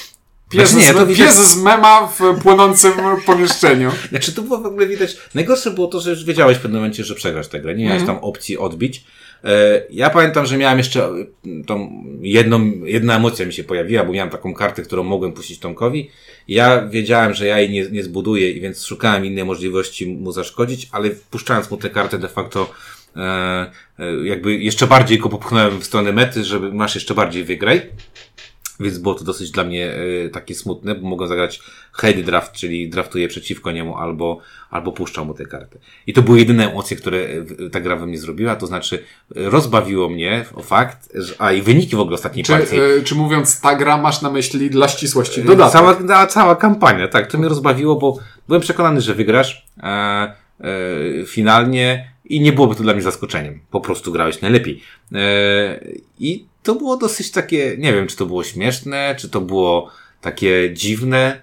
Pies, 0.50 0.70
znaczy 0.70 0.88
nie, 0.88 0.94
to 0.94 1.06
pies 1.08 1.36
z 1.36 1.62
mema 1.62 2.08
w 2.08 2.42
płonącym 2.42 2.92
pomieszczeniu. 3.26 3.92
Znaczy 4.10 4.34
to 4.34 4.42
było 4.42 4.58
w 4.58 4.66
ogóle 4.66 4.88
widać. 4.88 5.18
Najgorsze 5.36 5.72
było 5.72 5.88
to, 5.88 6.02
że 6.02 6.10
już 6.10 6.26
wiedziałeś 6.26 6.58
w 6.58 6.62
pewnym 6.62 6.82
momencie, 6.82 7.04
że 7.04 7.16
przegrasz 7.16 7.48
tę 7.48 7.60
grę. 7.60 7.76
Nie 7.76 7.86
miałeś 7.86 8.04
-hmm. 8.04 8.06
tam 8.06 8.18
opcji 8.18 8.58
odbić. 8.58 9.04
E, 9.44 9.84
ja 9.90 10.10
pamiętam, 10.10 10.46
że 10.46 10.58
miałem 10.58 10.78
jeszcze 10.78 11.04
e, 11.04 11.26
tą 11.68 12.04
jedną, 12.22 12.72
jedna 12.84 13.16
emocja 13.16 13.46
mi 13.46 13.54
się 13.54 13.64
pojawiła, 13.64 14.04
bo 14.04 14.14
miałem 14.14 14.30
taką 14.30 14.54
kartę, 14.54 14.82
którą 14.82 15.04
mogłem 15.04 15.34
puścić 15.34 15.60
Tomkowi. 15.60 16.10
Ja 16.48 16.88
wiedziałem, 16.88 17.34
że 17.34 17.48
ja 17.48 17.60
jej 17.60 17.70
nie, 17.70 17.90
nie 17.92 18.04
zbuduję 18.04 18.60
więc 18.60 18.86
szukałem 18.86 19.26
innej 19.26 19.46
możliwości 19.46 20.08
mu 20.08 20.32
zaszkodzić, 20.32 20.88
ale 20.92 21.10
puszczając 21.10 21.72
mu 21.72 21.78
tę 21.78 21.90
kartę 21.90 22.18
de 22.18 22.28
facto 22.28 22.72
e, 23.16 23.72
jakby 24.24 24.58
jeszcze 24.58 24.88
bardziej 24.88 25.20
go 25.20 25.30
popchnąłem 25.30 25.80
w 25.80 25.86
stronę 25.86 26.12
mety, 26.12 26.44
żeby 26.44 26.74
masz 26.74 26.96
jeszcze 26.96 27.14
bardziej 27.14 27.44
wygraj. 27.44 27.82
Więc 28.80 28.98
było 28.98 29.16
to 29.16 29.24
dosyć 29.24 29.52
dla 29.52 29.64
mnie 29.64 29.96
y, 30.26 30.30
takie 30.34 30.56
smutne, 30.56 30.96
bo 30.96 31.08
mogłem 31.08 31.30
zagrać 31.30 31.62
head 31.94 32.22
draft, 32.22 32.52
czyli 32.52 32.90
draftuję 32.90 33.28
przeciwko 33.28 33.72
niemu 33.72 33.98
albo, 33.98 34.40
albo 34.70 34.92
puszczam 34.92 35.28
mu 35.28 35.34
tę 35.34 35.46
kartę. 35.46 35.80
I 36.08 36.14
to 36.14 36.22
były 36.22 36.40
jedyne 36.40 36.72
emocje, 36.72 36.98
które 36.98 37.18
y, 37.18 37.70
ta 37.72 37.80
gra 37.80 37.96
we 37.96 38.06
mnie 38.06 38.18
zrobiła, 38.18 38.56
to 38.56 38.68
znaczy 38.68 39.04
rozbawiło 39.36 40.10
mnie 40.10 40.46
o 40.56 40.62
fakt, 40.62 41.10
że, 41.16 41.34
a 41.38 41.52
i 41.52 41.62
wyniki 41.62 41.96
w 41.96 42.00
ogóle 42.00 42.16
ostatniej 42.16 42.46
czy, 42.46 42.52
partii. 42.52 42.80
Y, 42.80 43.04
czy 43.04 43.16
mówiąc 43.16 43.62
ta 43.62 43.76
gra 43.76 43.98
masz 43.98 44.22
na 44.22 44.32
myśli 44.32 44.70
dla 44.70 44.88
ścisłości 44.88 45.44
dodatek? 45.44 45.74
Cała, 45.74 46.28
cała 46.28 46.56
kampania, 46.56 47.08
tak, 47.08 47.32
to 47.32 47.38
mnie 47.38 47.50
rozbawiło, 47.50 47.96
bo 47.96 48.18
byłem 48.48 48.62
przekonany, 48.62 49.02
że 49.02 49.16
wygrasz. 49.16 49.66
E, 49.84 49.88
e, 50.62 51.26
finalnie 51.26 52.12
i 52.26 52.42
nie 52.42 52.54
byłoby 52.54 52.76
to 52.76 52.84
dla 52.84 52.94
mnie 52.94 53.02
zaskoczeniem. 53.02 53.60
Po 53.72 53.82
prostu 53.82 54.12
grałeś 54.12 54.42
najlepiej. 54.42 54.82
E, 55.14 55.80
I 56.20 56.49
to 56.64 56.76
było 56.76 56.98
dosyć 56.98 57.32
takie, 57.32 57.76
nie 57.78 57.94
wiem, 57.94 58.08
czy 58.08 58.16
to 58.16 58.26
było 58.26 58.44
śmieszne, 58.44 59.16
czy 59.20 59.30
to 59.30 59.42
było 59.42 59.92
takie 60.22 60.74
dziwne. 60.74 61.42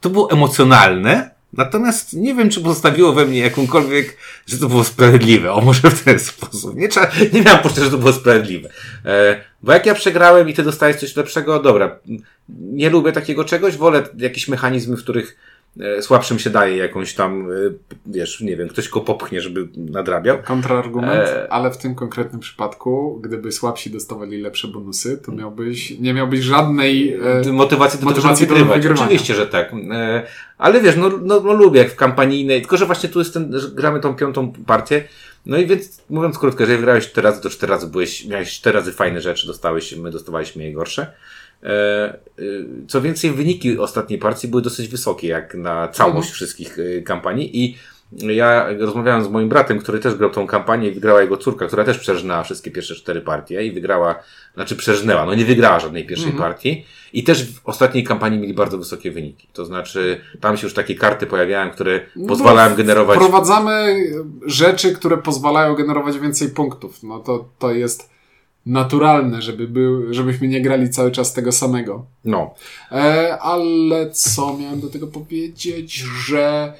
To 0.00 0.10
było 0.10 0.30
emocjonalne, 0.30 1.30
natomiast 1.52 2.12
nie 2.12 2.34
wiem, 2.34 2.50
czy 2.50 2.60
pozostawiło 2.60 3.12
we 3.12 3.26
mnie 3.26 3.38
jakąkolwiek, 3.38 4.16
że 4.46 4.58
to 4.58 4.68
było 4.68 4.84
sprawiedliwe. 4.84 5.52
O, 5.52 5.60
może 5.60 5.90
w 5.90 6.02
ten 6.02 6.18
sposób. 6.18 6.76
Nie, 6.76 6.88
trzeba, 6.88 7.10
nie 7.32 7.42
miałem 7.42 7.62
poczucia, 7.62 7.84
że 7.84 7.90
to 7.90 7.98
było 7.98 8.12
sprawiedliwe. 8.12 8.68
E, 9.04 9.44
bo 9.62 9.72
jak 9.72 9.86
ja 9.86 9.94
przegrałem 9.94 10.48
i 10.48 10.54
ty 10.54 10.62
dostałeś 10.62 10.96
coś 10.96 11.16
lepszego, 11.16 11.62
dobra, 11.62 11.98
nie 12.48 12.90
lubię 12.90 13.12
takiego 13.12 13.44
czegoś, 13.44 13.76
wolę 13.76 14.02
jakieś 14.16 14.48
mechanizmy, 14.48 14.96
w 14.96 15.02
których 15.02 15.36
słabszym 16.00 16.38
się 16.38 16.50
daje 16.50 16.76
jakąś 16.76 17.14
tam, 17.14 17.50
e, 17.50 17.54
wiesz, 18.06 18.40
nie 18.40 18.56
wiem, 18.56 18.68
ktoś 18.68 18.88
go 18.88 19.00
popchnie, 19.00 19.40
żeby 19.40 19.68
nadrabiał. 19.76 20.38
Kontrargument, 20.42 21.28
e... 21.28 21.52
ale 21.52 21.70
w 21.70 21.76
tym 21.76 21.94
konkretnym 21.94 22.40
przypadku, 22.40 23.20
gdyby 23.22 23.52
słabsi 23.52 23.90
dostawali 23.90 24.40
lepsze 24.40 24.68
bonusy, 24.68 25.18
to 25.18 25.32
miałbyś, 25.32 25.98
nie 25.98 26.14
miałbyś 26.14 26.40
żadnej 26.40 27.18
e... 27.46 27.52
motywacji 27.52 28.00
do 28.00 28.06
motywacji 28.06 28.46
tego, 28.46 28.58
żeby 28.58 28.74
wygrywać. 28.74 29.00
Oczywiście, 29.00 29.34
że 29.34 29.46
tak. 29.46 29.72
E... 29.92 30.22
Ale 30.58 30.80
wiesz, 30.80 30.96
no, 30.96 31.10
no, 31.22 31.40
no 31.40 31.52
lubię 31.52 31.80
jak 31.80 31.90
w 31.90 31.96
kampanijnej, 31.96 32.60
tylko 32.60 32.76
że 32.76 32.86
właśnie 32.86 33.08
tu 33.08 33.18
jest 33.18 33.34
ten, 33.34 33.60
że 33.60 33.68
gramy 33.68 34.00
tą 34.00 34.14
piątą 34.14 34.52
partię, 34.66 35.04
No 35.46 35.56
i 35.56 35.66
więc, 35.66 36.02
mówiąc 36.10 36.38
krótko, 36.38 36.62
jeżeli 36.62 36.78
wygrałeś 36.78 37.10
4 37.10 37.28
razy, 37.28 37.42
to 37.42 37.50
4 37.50 37.70
razy 37.70 37.86
byłeś, 37.86 38.24
miałeś 38.24 38.52
4 38.52 38.78
razy 38.78 38.92
fajne 38.92 39.20
rzeczy, 39.20 39.46
dostałeś, 39.46 39.96
my 39.96 40.10
dostawaliśmy 40.10 40.64
je 40.64 40.72
gorsze. 40.72 41.12
E, 41.62 42.18
y, 42.38 42.64
Co 42.88 43.00
więcej, 43.00 43.30
wyniki 43.30 43.78
ostatniej 43.78 44.18
partii 44.18 44.48
były 44.48 44.62
dosyć 44.62 44.88
wysokie, 44.88 45.28
jak 45.28 45.54
na 45.54 45.88
całość 45.88 46.16
Mhm. 46.16 46.34
wszystkich 46.34 46.78
y, 46.78 47.02
kampanii 47.06 47.64
i 47.64 47.76
ja 48.12 48.66
rozmawiałem 48.78 49.24
z 49.24 49.28
moim 49.28 49.48
bratem, 49.48 49.78
który 49.78 49.98
też 49.98 50.14
grał 50.14 50.30
tą 50.30 50.46
kampanię 50.46 50.88
i 50.88 50.92
wygrała 50.92 51.22
jego 51.22 51.36
córka, 51.36 51.66
która 51.66 51.84
też 51.84 51.98
przeżnęła 51.98 52.42
wszystkie 52.42 52.70
pierwsze 52.70 52.94
cztery 52.94 53.20
partie 53.20 53.66
i 53.66 53.72
wygrała, 53.72 54.14
znaczy 54.54 54.76
przeżnęła, 54.76 55.26
no 55.26 55.34
nie 55.34 55.44
wygrała 55.44 55.80
żadnej 55.80 56.06
pierwszej 56.06 56.30
Mhm. 56.30 56.50
partii 56.52 56.84
i 57.12 57.24
też 57.24 57.52
w 57.52 57.60
ostatniej 57.68 58.04
kampanii 58.04 58.38
mieli 58.40 58.54
bardzo 58.54 58.78
wysokie 58.78 59.10
wyniki. 59.10 59.48
To 59.52 59.64
znaczy, 59.64 60.20
tam 60.40 60.56
się 60.56 60.66
już 60.66 60.74
takie 60.74 60.94
karty 60.94 61.26
pojawiają, 61.26 61.70
które 61.70 62.00
No, 62.16 62.28
pozwalają 62.28 62.76
generować 62.76 63.16
Wprowadzamy 63.18 63.96
rzeczy, 64.46 64.92
które 64.92 65.16
pozwalają 65.18 65.74
generować 65.74 66.18
więcej 66.18 66.48
punktów. 66.48 67.02
No 67.02 67.18
to, 67.18 67.48
to 67.58 67.72
jest 67.72 68.15
naturalne, 68.66 69.42
żeby 69.42 69.68
był, 69.68 70.14
żebyśmy 70.14 70.48
nie 70.48 70.60
grali 70.60 70.90
cały 70.90 71.10
czas 71.10 71.32
tego 71.32 71.52
samego. 71.52 72.04
no, 72.24 72.54
E, 72.92 73.38
ale 73.38 74.10
co 74.10 74.56
miałem 74.58 74.80
do 74.80 74.88
tego 74.88 75.06
powiedzieć, 75.06 75.94
że 76.26 76.72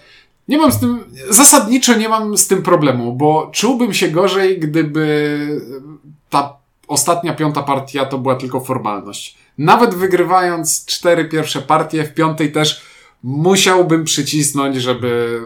nie 0.49 0.59
mam 0.59 0.72
z 0.72 0.81
tym, 0.81 0.99
zasadniczo 1.31 1.94
nie 1.94 2.09
mam 2.09 2.37
z 2.37 2.46
tym 2.46 2.62
problemu, 2.62 3.12
bo 3.12 3.51
czułbym 3.53 3.94
się 3.94 4.09
gorzej, 4.09 4.59
gdyby 4.59 5.38
ta 6.31 6.57
ostatnia 6.88 7.35
piąta 7.35 7.62
partia 7.62 8.05
to 8.05 8.18
była 8.18 8.35
tylko 8.35 8.61
formalność. 8.61 9.37
Nawet 9.59 9.94
wygrywając 9.94 10.85
cztery 10.85 11.25
pierwsze 11.25 11.62
partie, 11.62 12.05
w 12.05 12.14
piątej 12.14 12.53
też 12.53 12.83
musiałbym 13.22 14.05
przycisnąć, 14.05 14.77
żeby. 14.77 15.40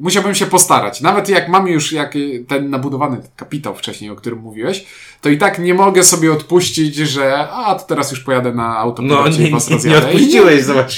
Musiałbym 0.00 0.34
się 0.34 0.46
postarać. 0.46 1.00
Nawet 1.00 1.28
jak 1.28 1.48
mam 1.48 1.68
już 1.68 1.92
jak 1.92 2.14
ten 2.48 2.70
nabudowany 2.70 3.16
kapitał 3.36 3.74
wcześniej, 3.74 4.10
o 4.10 4.16
którym 4.16 4.38
mówiłeś, 4.38 4.86
to 5.20 5.28
i 5.28 5.38
tak 5.38 5.58
nie 5.58 5.74
mogę 5.74 6.04
sobie 6.04 6.32
odpuścić, 6.32 6.94
że 6.96 7.48
a 7.48 7.74
to 7.74 7.86
teraz 7.86 8.10
już 8.10 8.20
pojadę 8.20 8.54
na 8.54 8.68
no 8.68 8.78
autopilocie 8.78 9.38
nie, 9.38 9.48
i 9.48 9.50
was 9.50 9.70
nie, 9.70 9.90
nie 9.90 9.98
odpuściłeś, 9.98 10.64
zobacz, 10.64 10.96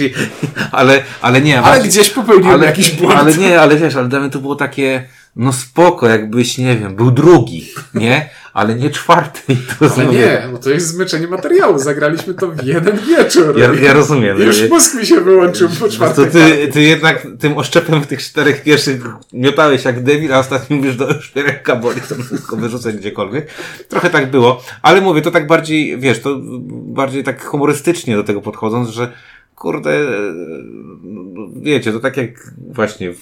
ale, 0.72 1.02
ale 1.22 1.40
nie, 1.40 1.60
Ale 1.60 1.66
właśnie- 1.66 1.90
gdzieś 1.90 2.10
popełniłem 2.10 2.62
jakiś 2.62 2.90
błąd. 2.90 3.18
Ale 3.18 3.34
nie, 3.34 3.60
ale 3.60 3.76
wiesz, 3.76 3.96
ale 3.96 4.08
dla 4.08 4.20
mnie 4.20 4.30
to 4.30 4.38
było 4.38 4.56
takie, 4.56 5.08
no 5.36 5.52
spoko, 5.52 6.08
jakbyś, 6.08 6.58
nie 6.58 6.76
wiem, 6.76 6.96
był 6.96 7.10
drugi, 7.10 7.68
nie? 7.94 8.30
Ale 8.52 8.74
nie 8.74 8.90
czwarty. 8.90 9.40
I 9.52 9.56
to 9.56 9.72
Ale 9.80 9.90
znowu- 9.90 10.12
nie, 10.12 10.48
bo 10.52 10.58
to 10.58 10.70
jest 10.70 10.86
zmyczenie 10.86 11.26
materiału. 11.26 11.78
Zagraliśmy 11.78 12.34
to 12.34 12.48
w 12.48 12.64
jeden 12.64 12.98
wieczór. 12.98 13.58
Ja, 13.58 13.72
ja 13.82 13.92
rozumiem. 13.92 14.40
Już 14.40 14.68
mózg 14.70 14.94
mi 14.94 15.06
się 15.06 15.20
wyłączył 15.20 15.68
po 15.68 15.84
to 15.84 15.92
czwartej 15.92 16.24
ty, 16.30 16.40
partii. 16.40 16.72
ty 16.72 16.82
jednak 16.82 17.26
tym 17.38 17.58
oszczepem 17.58 18.02
w 18.02 18.06
tych 18.06 18.22
czterech 18.22 18.62
pierwszych 18.62 19.02
miotałeś 19.32 19.84
jak 19.84 20.02
debil, 20.02 20.34
a 20.34 20.38
ostatnio 20.38 20.76
mówisz 20.76 20.96
do 20.96 21.22
szpiereka 21.22 21.76
boli, 21.76 22.00
to 22.08 22.14
wszystko 22.14 22.56
wyrzucać 22.56 22.96
gdziekolwiek. 22.96 23.46
Trochę 23.88 24.10
tak 24.10 24.30
było, 24.30 24.62
ale 24.82 25.00
mówię, 25.00 25.22
to 25.22 25.30
tak 25.30 25.46
bardziej, 25.46 25.98
wiesz, 25.98 26.20
to 26.20 26.36
bardziej 26.70 27.24
tak 27.24 27.44
humorystycznie 27.44 28.16
do 28.16 28.24
tego 28.24 28.40
podchodząc, 28.40 28.88
że 28.88 29.12
kurde, 29.60 29.90
e, 29.90 30.34
wiecie, 31.56 31.92
to 31.92 32.00
tak 32.00 32.16
jak 32.16 32.54
właśnie 32.68 33.12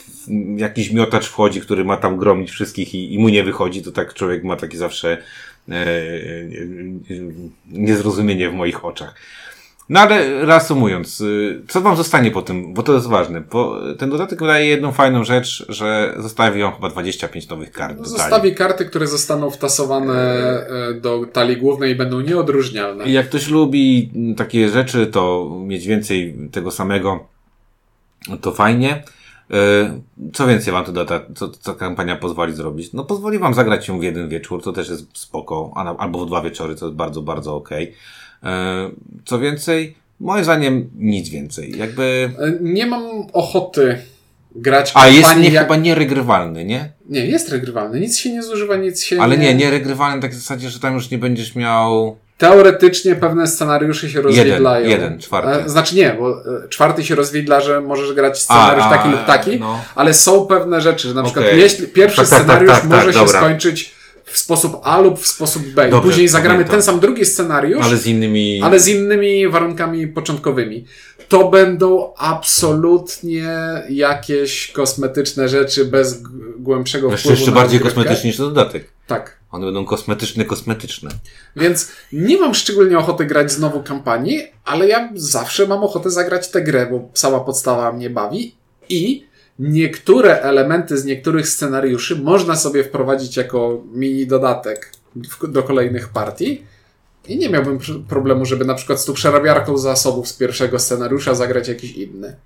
jakiś 0.57 0.92
miotacz 0.92 1.29
wchodzi, 1.29 1.61
który 1.61 1.85
ma 1.85 1.96
tam 1.96 2.16
gromić 2.16 2.51
wszystkich 2.51 2.94
i, 2.94 3.14
i 3.14 3.18
mu 3.18 3.29
nie 3.29 3.44
wychodzi, 3.44 3.83
to 3.83 3.92
tak 3.92 4.14
człowiek 4.14 4.44
ma 4.44 4.57
takie 4.57 4.79
zawsze 4.79 5.22
e, 5.68 5.72
e, 5.72 5.77
e, 5.77 5.98
niezrozumienie 7.70 8.51
w 8.51 8.55
moich 8.55 8.85
oczach. 8.85 9.14
No 9.88 10.01
ale 10.01 10.44
reasumując, 10.44 11.20
y, 11.20 11.62
co 11.68 11.81
wam 11.81 11.96
zostanie 11.96 12.31
po 12.31 12.42
tym, 12.42 12.74
bo 12.74 12.83
to 12.83 12.94
jest 12.94 13.07
ważne. 13.07 13.42
Po, 13.42 13.81
ten 13.98 14.11
dodatek 14.11 14.38
daje 14.38 14.66
jedną 14.66 14.92
fajną 14.92 15.24
rzecz, 15.24 15.66
że 15.68 16.14
zostawi 16.18 16.62
wam 16.62 16.74
chyba 16.74 16.88
25 16.88 17.48
nowych 17.48 17.72
kart. 17.72 17.96
talii. 17.96 18.11
Zostawi 18.11 18.55
karty, 18.55 18.85
które 18.85 19.07
zostaną 19.07 19.51
wtasowane 19.51 20.14
e, 20.14 20.94
do 20.94 21.27
talii 21.33 21.57
głównej 21.57 21.92
i 21.92 21.94
będą 21.94 22.20
nieodróżnialne. 22.20 23.05
I 23.05 23.12
jak 23.12 23.29
ktoś 23.29 23.48
lubi 23.48 24.12
takie 24.37 24.68
rzeczy, 24.68 25.07
to 25.07 25.51
mieć 25.66 25.87
więcej 25.87 26.37
tego 26.53 26.70
samego, 26.70 27.27
to 28.40 28.53
fajnie. 28.53 29.03
Y, 29.51 30.31
Co 30.33 30.47
więcej 30.47 30.73
wam 30.73 30.85
to 30.85 30.93
data, 30.93 31.21
co, 31.35 31.49
co 31.49 31.75
kampania 31.75 32.17
pozwoli 32.17 32.55
zrobić? 32.55 32.93
No 32.93 33.05
pozwoli 33.05 33.39
wam 33.39 33.55
zagrać 33.55 33.89
ją 33.89 34.01
w 34.01 34.03
jeden 34.03 34.29
wieczór, 34.29 34.63
to 34.63 34.73
też 34.73 34.89
jest 34.89 35.07
spoko, 35.19 35.73
albo 35.99 36.25
w 36.25 36.27
dwa 36.27 36.43
wieczory, 36.43 36.75
to 36.75 36.87
jest 36.87 36.97
bardzo, 36.97 37.23
bardzo 37.23 37.57
okej. 37.57 37.95
Y, 38.43 38.47
Co 39.25 39.39
więcej, 39.39 39.97
moim 40.21 40.45
zdaniem 40.45 40.91
nic 40.97 41.29
więcej. 41.29 41.79
Jakby... 41.79 42.31
E, 42.39 42.53
Nie 42.61 42.87
mam 42.87 43.03
ochoty 43.33 43.99
grać 44.55 44.93
A 44.95 45.09
jest 45.09 45.37
nie, 45.37 45.49
jak... 45.51 45.65
chyba 45.65 45.77
nieregrywalny, 45.77 46.65
nie? 46.65 46.93
Nie, 47.09 47.27
jest 47.27 47.49
regrywalny. 47.49 48.01
Nic 48.01 48.19
się 48.19 48.33
nie 48.33 48.43
zużywa, 48.43 48.77
nic 48.77 49.03
się 49.03 49.21
Ale 49.21 49.39
nie, 49.39 49.55
nieregrywalny 49.55 50.23
tak 50.23 50.31
w 50.31 50.35
zasadzie, 50.35 50.71
że 50.71 50.81
tam 50.81 50.95
już 50.95 51.11
nie 51.11 51.19
będziesz 51.19 51.55
miał... 51.55 52.17
Teoretycznie 52.38 53.14
pewne 53.16 53.46
scenariusze 53.46 54.11
się 54.11 54.22
rozwidlają. 54.22 54.88
jeden, 54.88 55.18
czwarty. 55.18 55.64
E, 55.64 55.68
Znaczy 55.68 55.94
nie, 55.96 56.16
bo 56.18 56.31
e, 56.31 56.68
czwarty 56.68 57.05
się 57.05 57.14
rozwidla, 57.14 57.61
że 57.61 57.81
możesz 57.81 58.12
grać 58.12 58.42
scenariusz 58.42 58.85
A, 58.87 58.90
taki 58.90 59.09
a, 59.09 59.11
lub 59.11 59.24
taki, 59.24 59.61
no. 59.61 59.81
ale 59.94 60.14
są 60.14 60.46
pewne 60.46 60.81
rzeczy, 60.81 61.09
że 61.09 61.14
na 61.14 61.22
przykład 61.22 61.44
Okej. 61.44 61.61
jeśli 61.61 61.87
pierwszy 61.88 62.16
Tak, 62.16 62.29
tak, 62.29 62.38
tak, 62.38 62.44
scenariusz 62.46 62.72
tak, 62.72 62.81
tak, 62.81 62.90
może 62.90 63.12
się 63.12 63.18
dobra. 63.18 63.40
skończyć 63.40 63.94
w 64.24 64.38
sposób 64.38 64.81
A 64.85 64.98
lub 65.01 65.20
w 65.20 65.27
sposób 65.27 65.62
B. 65.74 65.88
Dobrze, 65.88 66.09
później 66.09 66.29
zagramy 66.29 66.55
pamiętam. 66.55 66.72
ten 66.72 66.83
sam 66.83 67.01
drugi 67.01 67.24
scenariusz, 67.27 67.85
Ale 67.87 67.96
z 67.96 68.07
innymi... 68.07 68.61
ale 68.64 68.81
z 68.81 68.88
innymi 68.88 69.48
warunkami 69.48 70.07
początkowymi. 70.07 70.85
To 71.29 71.48
będą 71.48 72.12
absolutnie 72.16 73.48
jakieś 73.90 74.72
kosmetyczne 74.72 75.48
rzeczy 75.48 75.85
bez 75.85 76.22
głębszego 76.59 77.11
Jeszcze, 77.11 77.20
wpływu 77.22 77.38
jeszcze 77.40 77.53
bardziej 77.53 77.81
kosmetyczny 77.81 78.27
niż 78.31 78.37
dodatek. 78.38 78.85
Tak. 79.07 79.38
One 79.51 79.67
będą 79.67 79.85
kosmetyczne, 79.85 80.45
kosmetyczne. 80.45 81.11
Więc 81.57 81.93
nie 82.13 82.39
mam 82.39 82.55
szczególnie 82.55 82.99
ochoty 82.99 83.25
grać 83.25 83.53
znowu 83.53 83.83
kampanii, 83.83 84.43
ale 84.65 84.89
ja 84.89 85.11
zawsze 85.15 85.67
mam 85.67 85.85
ochotę 85.85 86.11
zagrać 86.11 86.51
tę 86.51 86.63
grę, 86.63 86.87
bo 86.91 87.09
sama 87.15 87.41
podstawa 87.41 87.93
mnie 87.93 88.11
bawi 88.11 88.55
i 88.89 89.27
niektóre 89.59 90.41
elementy 90.41 90.99
z 90.99 91.05
niektórych 91.05 91.49
scenariuszy 91.49 92.17
można 92.17 92.57
sobie 92.57 92.85
wprowadzić 92.85 93.37
jako 93.37 93.83
mini 93.93 94.27
dodatek 94.27 94.93
do 95.49 95.63
kolejnych 95.63 96.09
partii. 96.09 96.65
I 97.29 97.39
nie 97.39 97.51
miałbym 97.51 97.79
pr- 97.79 98.03
problemu, 98.05 98.45
żeby 98.45 98.65
na 98.65 98.75
przykład 98.75 99.01
z 99.01 99.05
tą 99.05 99.13
przerabiarką 99.13 99.79
zasobów 99.79 100.29
z 100.29 100.33
pierwszego 100.33 100.79
scenariusza 100.79 101.35
zagrać 101.35 101.69
jakiś 101.69 101.93
inny. 101.93 102.37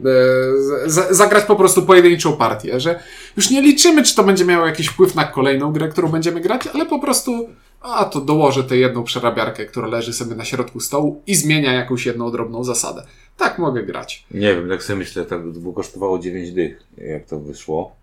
E, 0.00 0.90
z- 0.90 1.16
zagrać 1.16 1.44
po 1.44 1.56
prostu 1.56 1.82
pojedynczą 1.82 2.36
partię, 2.36 2.80
że 2.80 3.00
już 3.36 3.50
nie 3.50 3.62
liczymy, 3.62 4.02
czy 4.02 4.14
to 4.14 4.24
będzie 4.24 4.44
miało 4.44 4.66
jakiś 4.66 4.86
wpływ 4.86 5.14
na 5.14 5.24
kolejną 5.24 5.72
grę, 5.72 5.88
którą 5.88 6.08
będziemy 6.08 6.40
grać, 6.40 6.66
ale 6.74 6.86
po 6.86 6.98
prostu 6.98 7.48
a 7.80 8.04
to 8.04 8.20
dołożę 8.20 8.64
tę 8.64 8.76
jedną 8.76 9.04
przerabiarkę, 9.04 9.66
która 9.66 9.86
leży 9.88 10.12
sobie 10.12 10.34
na 10.36 10.44
środku 10.44 10.80
stołu 10.80 11.22
i 11.26 11.34
zmienia 11.34 11.72
jakąś 11.72 12.06
jedną 12.06 12.30
drobną 12.30 12.64
zasadę. 12.64 13.06
Tak 13.36 13.58
mogę 13.58 13.82
grać. 13.82 14.24
Nie 14.30 14.54
wiem, 14.54 14.68
tak 14.68 14.82
sobie 14.82 14.98
myślę, 14.98 15.24
tak 15.24 15.46
by 15.46 15.72
kosztowało 15.74 16.18
9 16.18 16.52
dych, 16.52 16.82
jak 16.98 17.26
to 17.26 17.40
wyszło. 17.40 17.96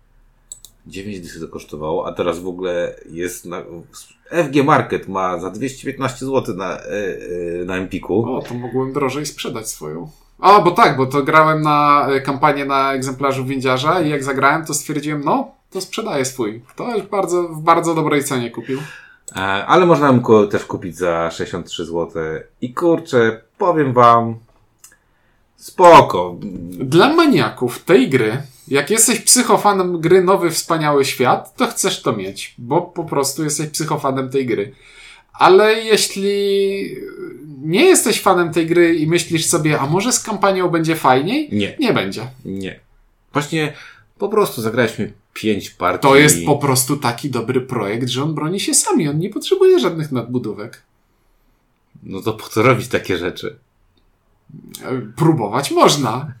9 0.86 1.20
dych 1.20 1.40
to 1.40 1.48
kosztowało, 1.48 2.06
a 2.06 2.12
teraz 2.12 2.38
w 2.38 2.48
ogóle 2.48 2.94
jest 3.10 3.44
na... 3.46 3.62
FG 4.30 4.64
Market 4.64 5.08
ma 5.08 5.38
za 5.38 5.50
215 5.50 6.26
zł 6.26 6.56
na, 6.56 6.78
e, 6.78 6.82
e, 7.60 7.64
na 7.64 7.76
Empiku. 7.76 8.34
O, 8.36 8.42
to 8.42 8.54
mogłem 8.54 8.92
drożej 8.92 9.26
sprzedać 9.26 9.68
swoją. 9.68 10.10
A, 10.40 10.60
bo 10.60 10.70
tak, 10.70 10.96
bo 10.96 11.06
to 11.06 11.22
grałem 11.22 11.62
na 11.62 12.06
e, 12.10 12.20
kampanię 12.20 12.64
na 12.64 12.92
egzemplarzu 12.92 13.44
windziarza 13.44 14.00
i 14.00 14.08
jak 14.10 14.24
zagrałem, 14.24 14.66
to 14.66 14.74
stwierdziłem, 14.74 15.24
no, 15.24 15.50
to 15.70 15.80
sprzedaję 15.80 16.24
swój. 16.24 16.62
To 16.76 16.96
już 16.96 17.06
bardzo, 17.06 17.42
w 17.42 17.60
bardzo 17.60 17.94
dobrej 17.94 18.24
cenie 18.24 18.50
kupił. 18.50 18.80
E, 19.36 19.40
ale 19.66 19.86
można 19.86 20.12
go 20.12 20.46
też 20.46 20.64
kupić 20.64 20.96
za 20.96 21.30
63 21.30 21.84
zł. 21.84 22.08
I 22.60 22.74
kurczę, 22.74 23.40
powiem 23.58 23.92
wam, 23.92 24.34
spoko. 25.56 26.36
Dla 26.70 27.14
maniaków 27.14 27.84
tej 27.84 28.08
gry, 28.10 28.42
jak 28.68 28.90
jesteś 28.90 29.20
psychofanem 29.20 30.00
gry 30.00 30.24
Nowy 30.24 30.50
Wspaniały 30.50 31.04
Świat, 31.04 31.56
to 31.56 31.66
chcesz 31.66 32.02
to 32.02 32.12
mieć, 32.12 32.54
bo 32.58 32.82
po 32.82 33.04
prostu 33.04 33.44
jesteś 33.44 33.68
psychofanem 33.68 34.30
tej 34.30 34.46
gry. 34.46 34.74
Ale 35.38 35.74
jeśli 35.74 36.96
nie 37.62 37.84
jesteś 37.84 38.20
fanem 38.20 38.52
tej 38.52 38.66
gry 38.66 38.94
i 38.96 39.06
myślisz 39.06 39.46
sobie, 39.46 39.80
a 39.80 39.86
może 39.86 40.12
z 40.12 40.20
kampanią 40.20 40.68
będzie 40.68 40.96
fajniej? 40.96 41.48
Nie, 41.52 41.76
Nie 41.78 41.92
będzie. 41.92 42.26
nie. 42.44 42.80
Właśnie 43.32 43.72
po 44.18 44.28
prostu 44.28 44.62
zagraliśmy 44.62 45.12
5 45.34 45.70
partii. 45.70 46.08
To 46.08 46.16
jest 46.16 46.44
po 46.46 46.56
prostu 46.56 46.96
taki 46.96 47.30
dobry 47.30 47.60
projekt, 47.60 48.08
że 48.08 48.22
on 48.22 48.34
broni 48.34 48.60
się 48.60 48.74
sami, 48.74 49.08
on 49.08 49.18
nie 49.18 49.30
potrzebuje 49.30 49.78
żadnych 49.78 50.12
nadbudówek. 50.12 50.82
No 52.02 52.22
to 52.22 52.32
po 52.32 52.48
co 52.48 52.62
robić 52.62 52.88
takie 52.88 53.18
rzeczy? 53.18 53.56
Próbować 55.16 55.70
można. 55.70 56.32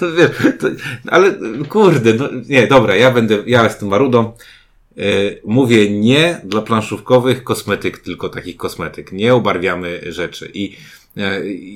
To 0.00 0.12
wiesz, 0.16 0.30
to, 0.60 0.68
ale 1.06 1.34
kurde, 1.68 2.14
no, 2.14 2.28
nie, 2.48 2.66
dobra, 2.66 2.94
ja 2.96 3.10
będę, 3.10 3.38
ja 3.46 3.64
jestem 3.64 3.88
marudą. 3.88 4.32
Yy, 4.96 5.40
mówię 5.44 5.90
nie 5.90 6.40
dla 6.44 6.62
planszówkowych 6.62 7.44
kosmetyk, 7.44 7.98
tylko 7.98 8.28
takich 8.28 8.56
kosmetyk. 8.56 9.12
Nie 9.12 9.34
obarwiamy 9.34 10.00
rzeczy. 10.12 10.50
I 10.54 10.76
yy, 11.16 11.24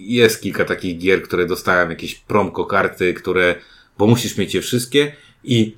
jest 0.04 0.42
kilka 0.42 0.64
takich 0.64 0.98
gier, 0.98 1.22
które 1.22 1.46
dostałem 1.46 1.90
jakieś 1.90 2.14
promko 2.14 2.64
karty, 2.64 3.14
które, 3.14 3.54
bo 3.98 4.06
musisz 4.06 4.36
mieć 4.36 4.54
je 4.54 4.60
wszystkie 4.60 5.12
i 5.44 5.76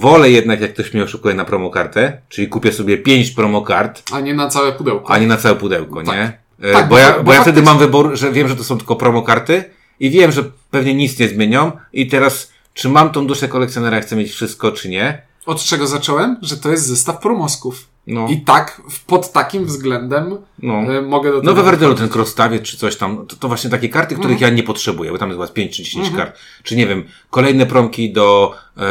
wolę 0.00 0.30
jednak, 0.30 0.60
jak 0.60 0.72
ktoś 0.74 0.94
mnie 0.94 1.02
oszukuje 1.02 1.34
na 1.34 1.44
promokartę, 1.44 2.20
czyli 2.28 2.48
kupię 2.48 2.72
sobie 2.72 2.98
pięć 2.98 3.30
promokart, 3.30 4.02
A 4.12 4.20
nie 4.20 4.34
na 4.34 4.48
całe 4.48 4.72
pudełko. 4.72 5.10
a 5.12 5.18
nie 5.18 5.26
na 5.26 5.36
całe 5.36 5.56
pudełko, 5.56 6.02
Tak. 6.02 6.14
nie? 6.16 6.38
E, 6.68 6.72
Tak, 6.72 6.88
bo, 6.88 6.98
ja, 6.98 7.12
bo 7.16 7.22
bo 7.22 7.32
ja 7.32 7.42
wtedy 7.42 7.62
mam 7.62 7.78
wybór, 7.78 8.10
że 8.16 8.32
wiem, 8.32 8.48
że 8.48 8.56
to 8.56 8.64
są 8.64 8.78
tylko 8.78 8.96
promokarty 8.96 9.64
i 10.00 10.10
wiem, 10.10 10.32
że 10.32 10.44
pewnie 10.70 10.94
nic 10.94 11.18
nie 11.18 11.28
zmienią 11.28 11.72
i 11.92 12.06
teraz, 12.06 12.52
czy 12.74 12.88
mam 12.88 13.10
tą 13.10 13.26
duszę 13.26 13.48
kolekcjonera, 13.48 14.00
chcę 14.00 14.16
mieć 14.16 14.30
wszystko, 14.32 14.72
czy 14.72 14.88
nie? 14.88 15.22
Od 15.46 15.64
czego 15.64 15.86
zacząłem? 15.86 16.36
Że 16.42 16.56
to 16.56 16.70
jest 16.70 16.86
zestaw 16.86 17.18
promosków. 17.18 17.88
No, 18.06 18.28
I 18.28 18.40
tak, 18.40 18.82
w- 18.90 19.04
pod 19.04 19.32
takim 19.32 19.64
względem 19.64 20.36
no. 20.62 20.74
e, 20.74 21.02
mogę 21.02 21.30
do 21.32 21.40
tego... 21.40 21.52
No 21.52 21.56
we 21.56 21.62
Werdelu 21.70 21.94
ten 21.94 22.08
crosstawiec 22.08 22.62
czy 22.62 22.76
coś 22.76 22.96
tam, 22.96 23.26
to, 23.26 23.36
to 23.36 23.48
właśnie 23.48 23.70
takie 23.70 23.88
karty, 23.88 24.14
których 24.14 24.36
Mhm. 24.36 24.50
ja 24.50 24.56
nie 24.56 24.62
potrzebuję, 24.62 25.10
bo 25.12 25.18
tam 25.18 25.28
jest 25.28 25.40
chyba 25.40 25.52
5 25.52 25.76
czy 25.76 25.82
10 25.82 26.10
kart. 26.10 26.38
Czy 26.62 26.76
nie 26.76 26.86
wiem, 26.86 27.04
kolejne 27.30 27.66
promki 27.66 28.12
do, 28.12 28.54
e, 28.76 28.82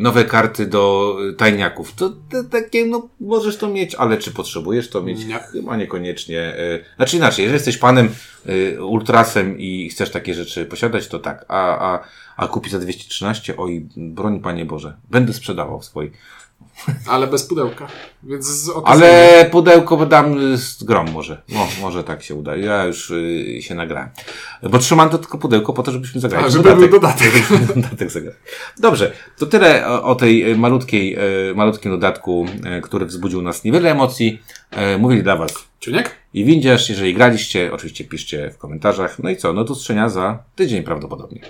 nowe 0.00 0.24
karty 0.24 0.66
do 0.66 1.16
e, 1.30 1.32
tajniaków. 1.32 1.92
To, 1.94 2.08
to 2.10 2.44
takie, 2.50 2.86
no 2.86 3.08
możesz 3.20 3.56
to 3.56 3.68
mieć, 3.68 3.94
ale 3.94 4.18
czy 4.18 4.30
potrzebujesz 4.32 4.90
to 4.90 5.02
mieć? 5.02 5.24
Nie. 5.24 5.38
Chyba 5.38 5.76
niekoniecznie. 5.76 6.40
E, 6.40 6.78
znaczy 6.96 7.16
inaczej, 7.16 7.42
jeżeli 7.42 7.54
jesteś 7.56 7.78
panem 7.78 8.08
e, 8.46 8.82
ultrasem 8.84 9.58
i 9.58 9.88
chcesz 9.88 10.10
takie 10.10 10.34
rzeczy 10.34 10.66
posiadać, 10.66 11.08
to 11.08 11.18
tak. 11.18 11.44
A, 11.48 11.92
a, 11.94 12.04
a 12.36 12.48
kupić 12.48 12.72
za 12.72 12.78
213, 12.78 13.56
oj, 13.56 13.86
broń 13.96 14.40
Panie 14.40 14.64
Boże, 14.64 14.96
będę 15.10 15.32
sprzedawał 15.32 15.82
swój. 15.82 16.12
Ale 17.06 17.26
bez 17.26 17.44
pudełka. 17.44 17.86
Więc. 18.22 18.70
Ale 18.84 19.48
pudełko 19.50 20.06
dam 20.06 20.56
z 20.56 20.84
grom 20.84 21.10
może. 21.10 21.42
No, 21.48 21.68
może 21.80 22.04
tak 22.04 22.22
się 22.22 22.34
uda. 22.34 22.56
Ja 22.56 22.84
już 22.84 23.10
y, 23.10 23.58
się 23.62 23.74
nagrałem. 23.74 24.08
Bo 24.62 24.78
trzymam 24.78 25.10
to 25.10 25.18
tylko 25.18 25.38
pudełko 25.38 25.72
po 25.72 25.82
to, 25.82 25.92
żebyśmy 25.92 26.20
zagrali. 26.20 26.46
A, 26.46 26.50
żeby 26.50 26.76
był 26.76 26.88
dodatek. 26.88 27.32
dodatek 27.74 28.10
zagrać. 28.10 28.34
Dobrze, 28.78 29.12
to 29.38 29.46
tyle 29.46 29.88
o, 29.88 30.02
o 30.02 30.14
tej 30.14 30.52
y, 30.52 30.56
malutkiej, 30.56 31.18
y, 31.50 31.54
malutkim 31.54 31.90
dodatku, 31.90 32.46
y, 32.78 32.80
który 32.80 33.06
wzbudził 33.06 33.42
nas 33.42 33.64
niewiele 33.64 33.90
emocji. 33.90 34.42
Y, 34.94 34.98
Mówili 34.98 35.22
dla 35.22 35.36
Was 35.36 35.52
Ciuniek? 35.80 36.10
i 36.36 36.44
Windziarz. 36.44 36.88
Jeżeli 36.88 37.14
graliście, 37.14 37.72
oczywiście 37.72 38.04
piszcie 38.04 38.50
w 38.50 38.58
komentarzach. 38.58 39.18
No 39.18 39.30
i 39.30 39.36
co? 39.36 39.52
No 39.52 39.64
do 39.64 39.72
usłyszenia 39.72 40.08
za 40.08 40.38
tydzień 40.56 40.82
prawdopodobnie. 40.82 41.40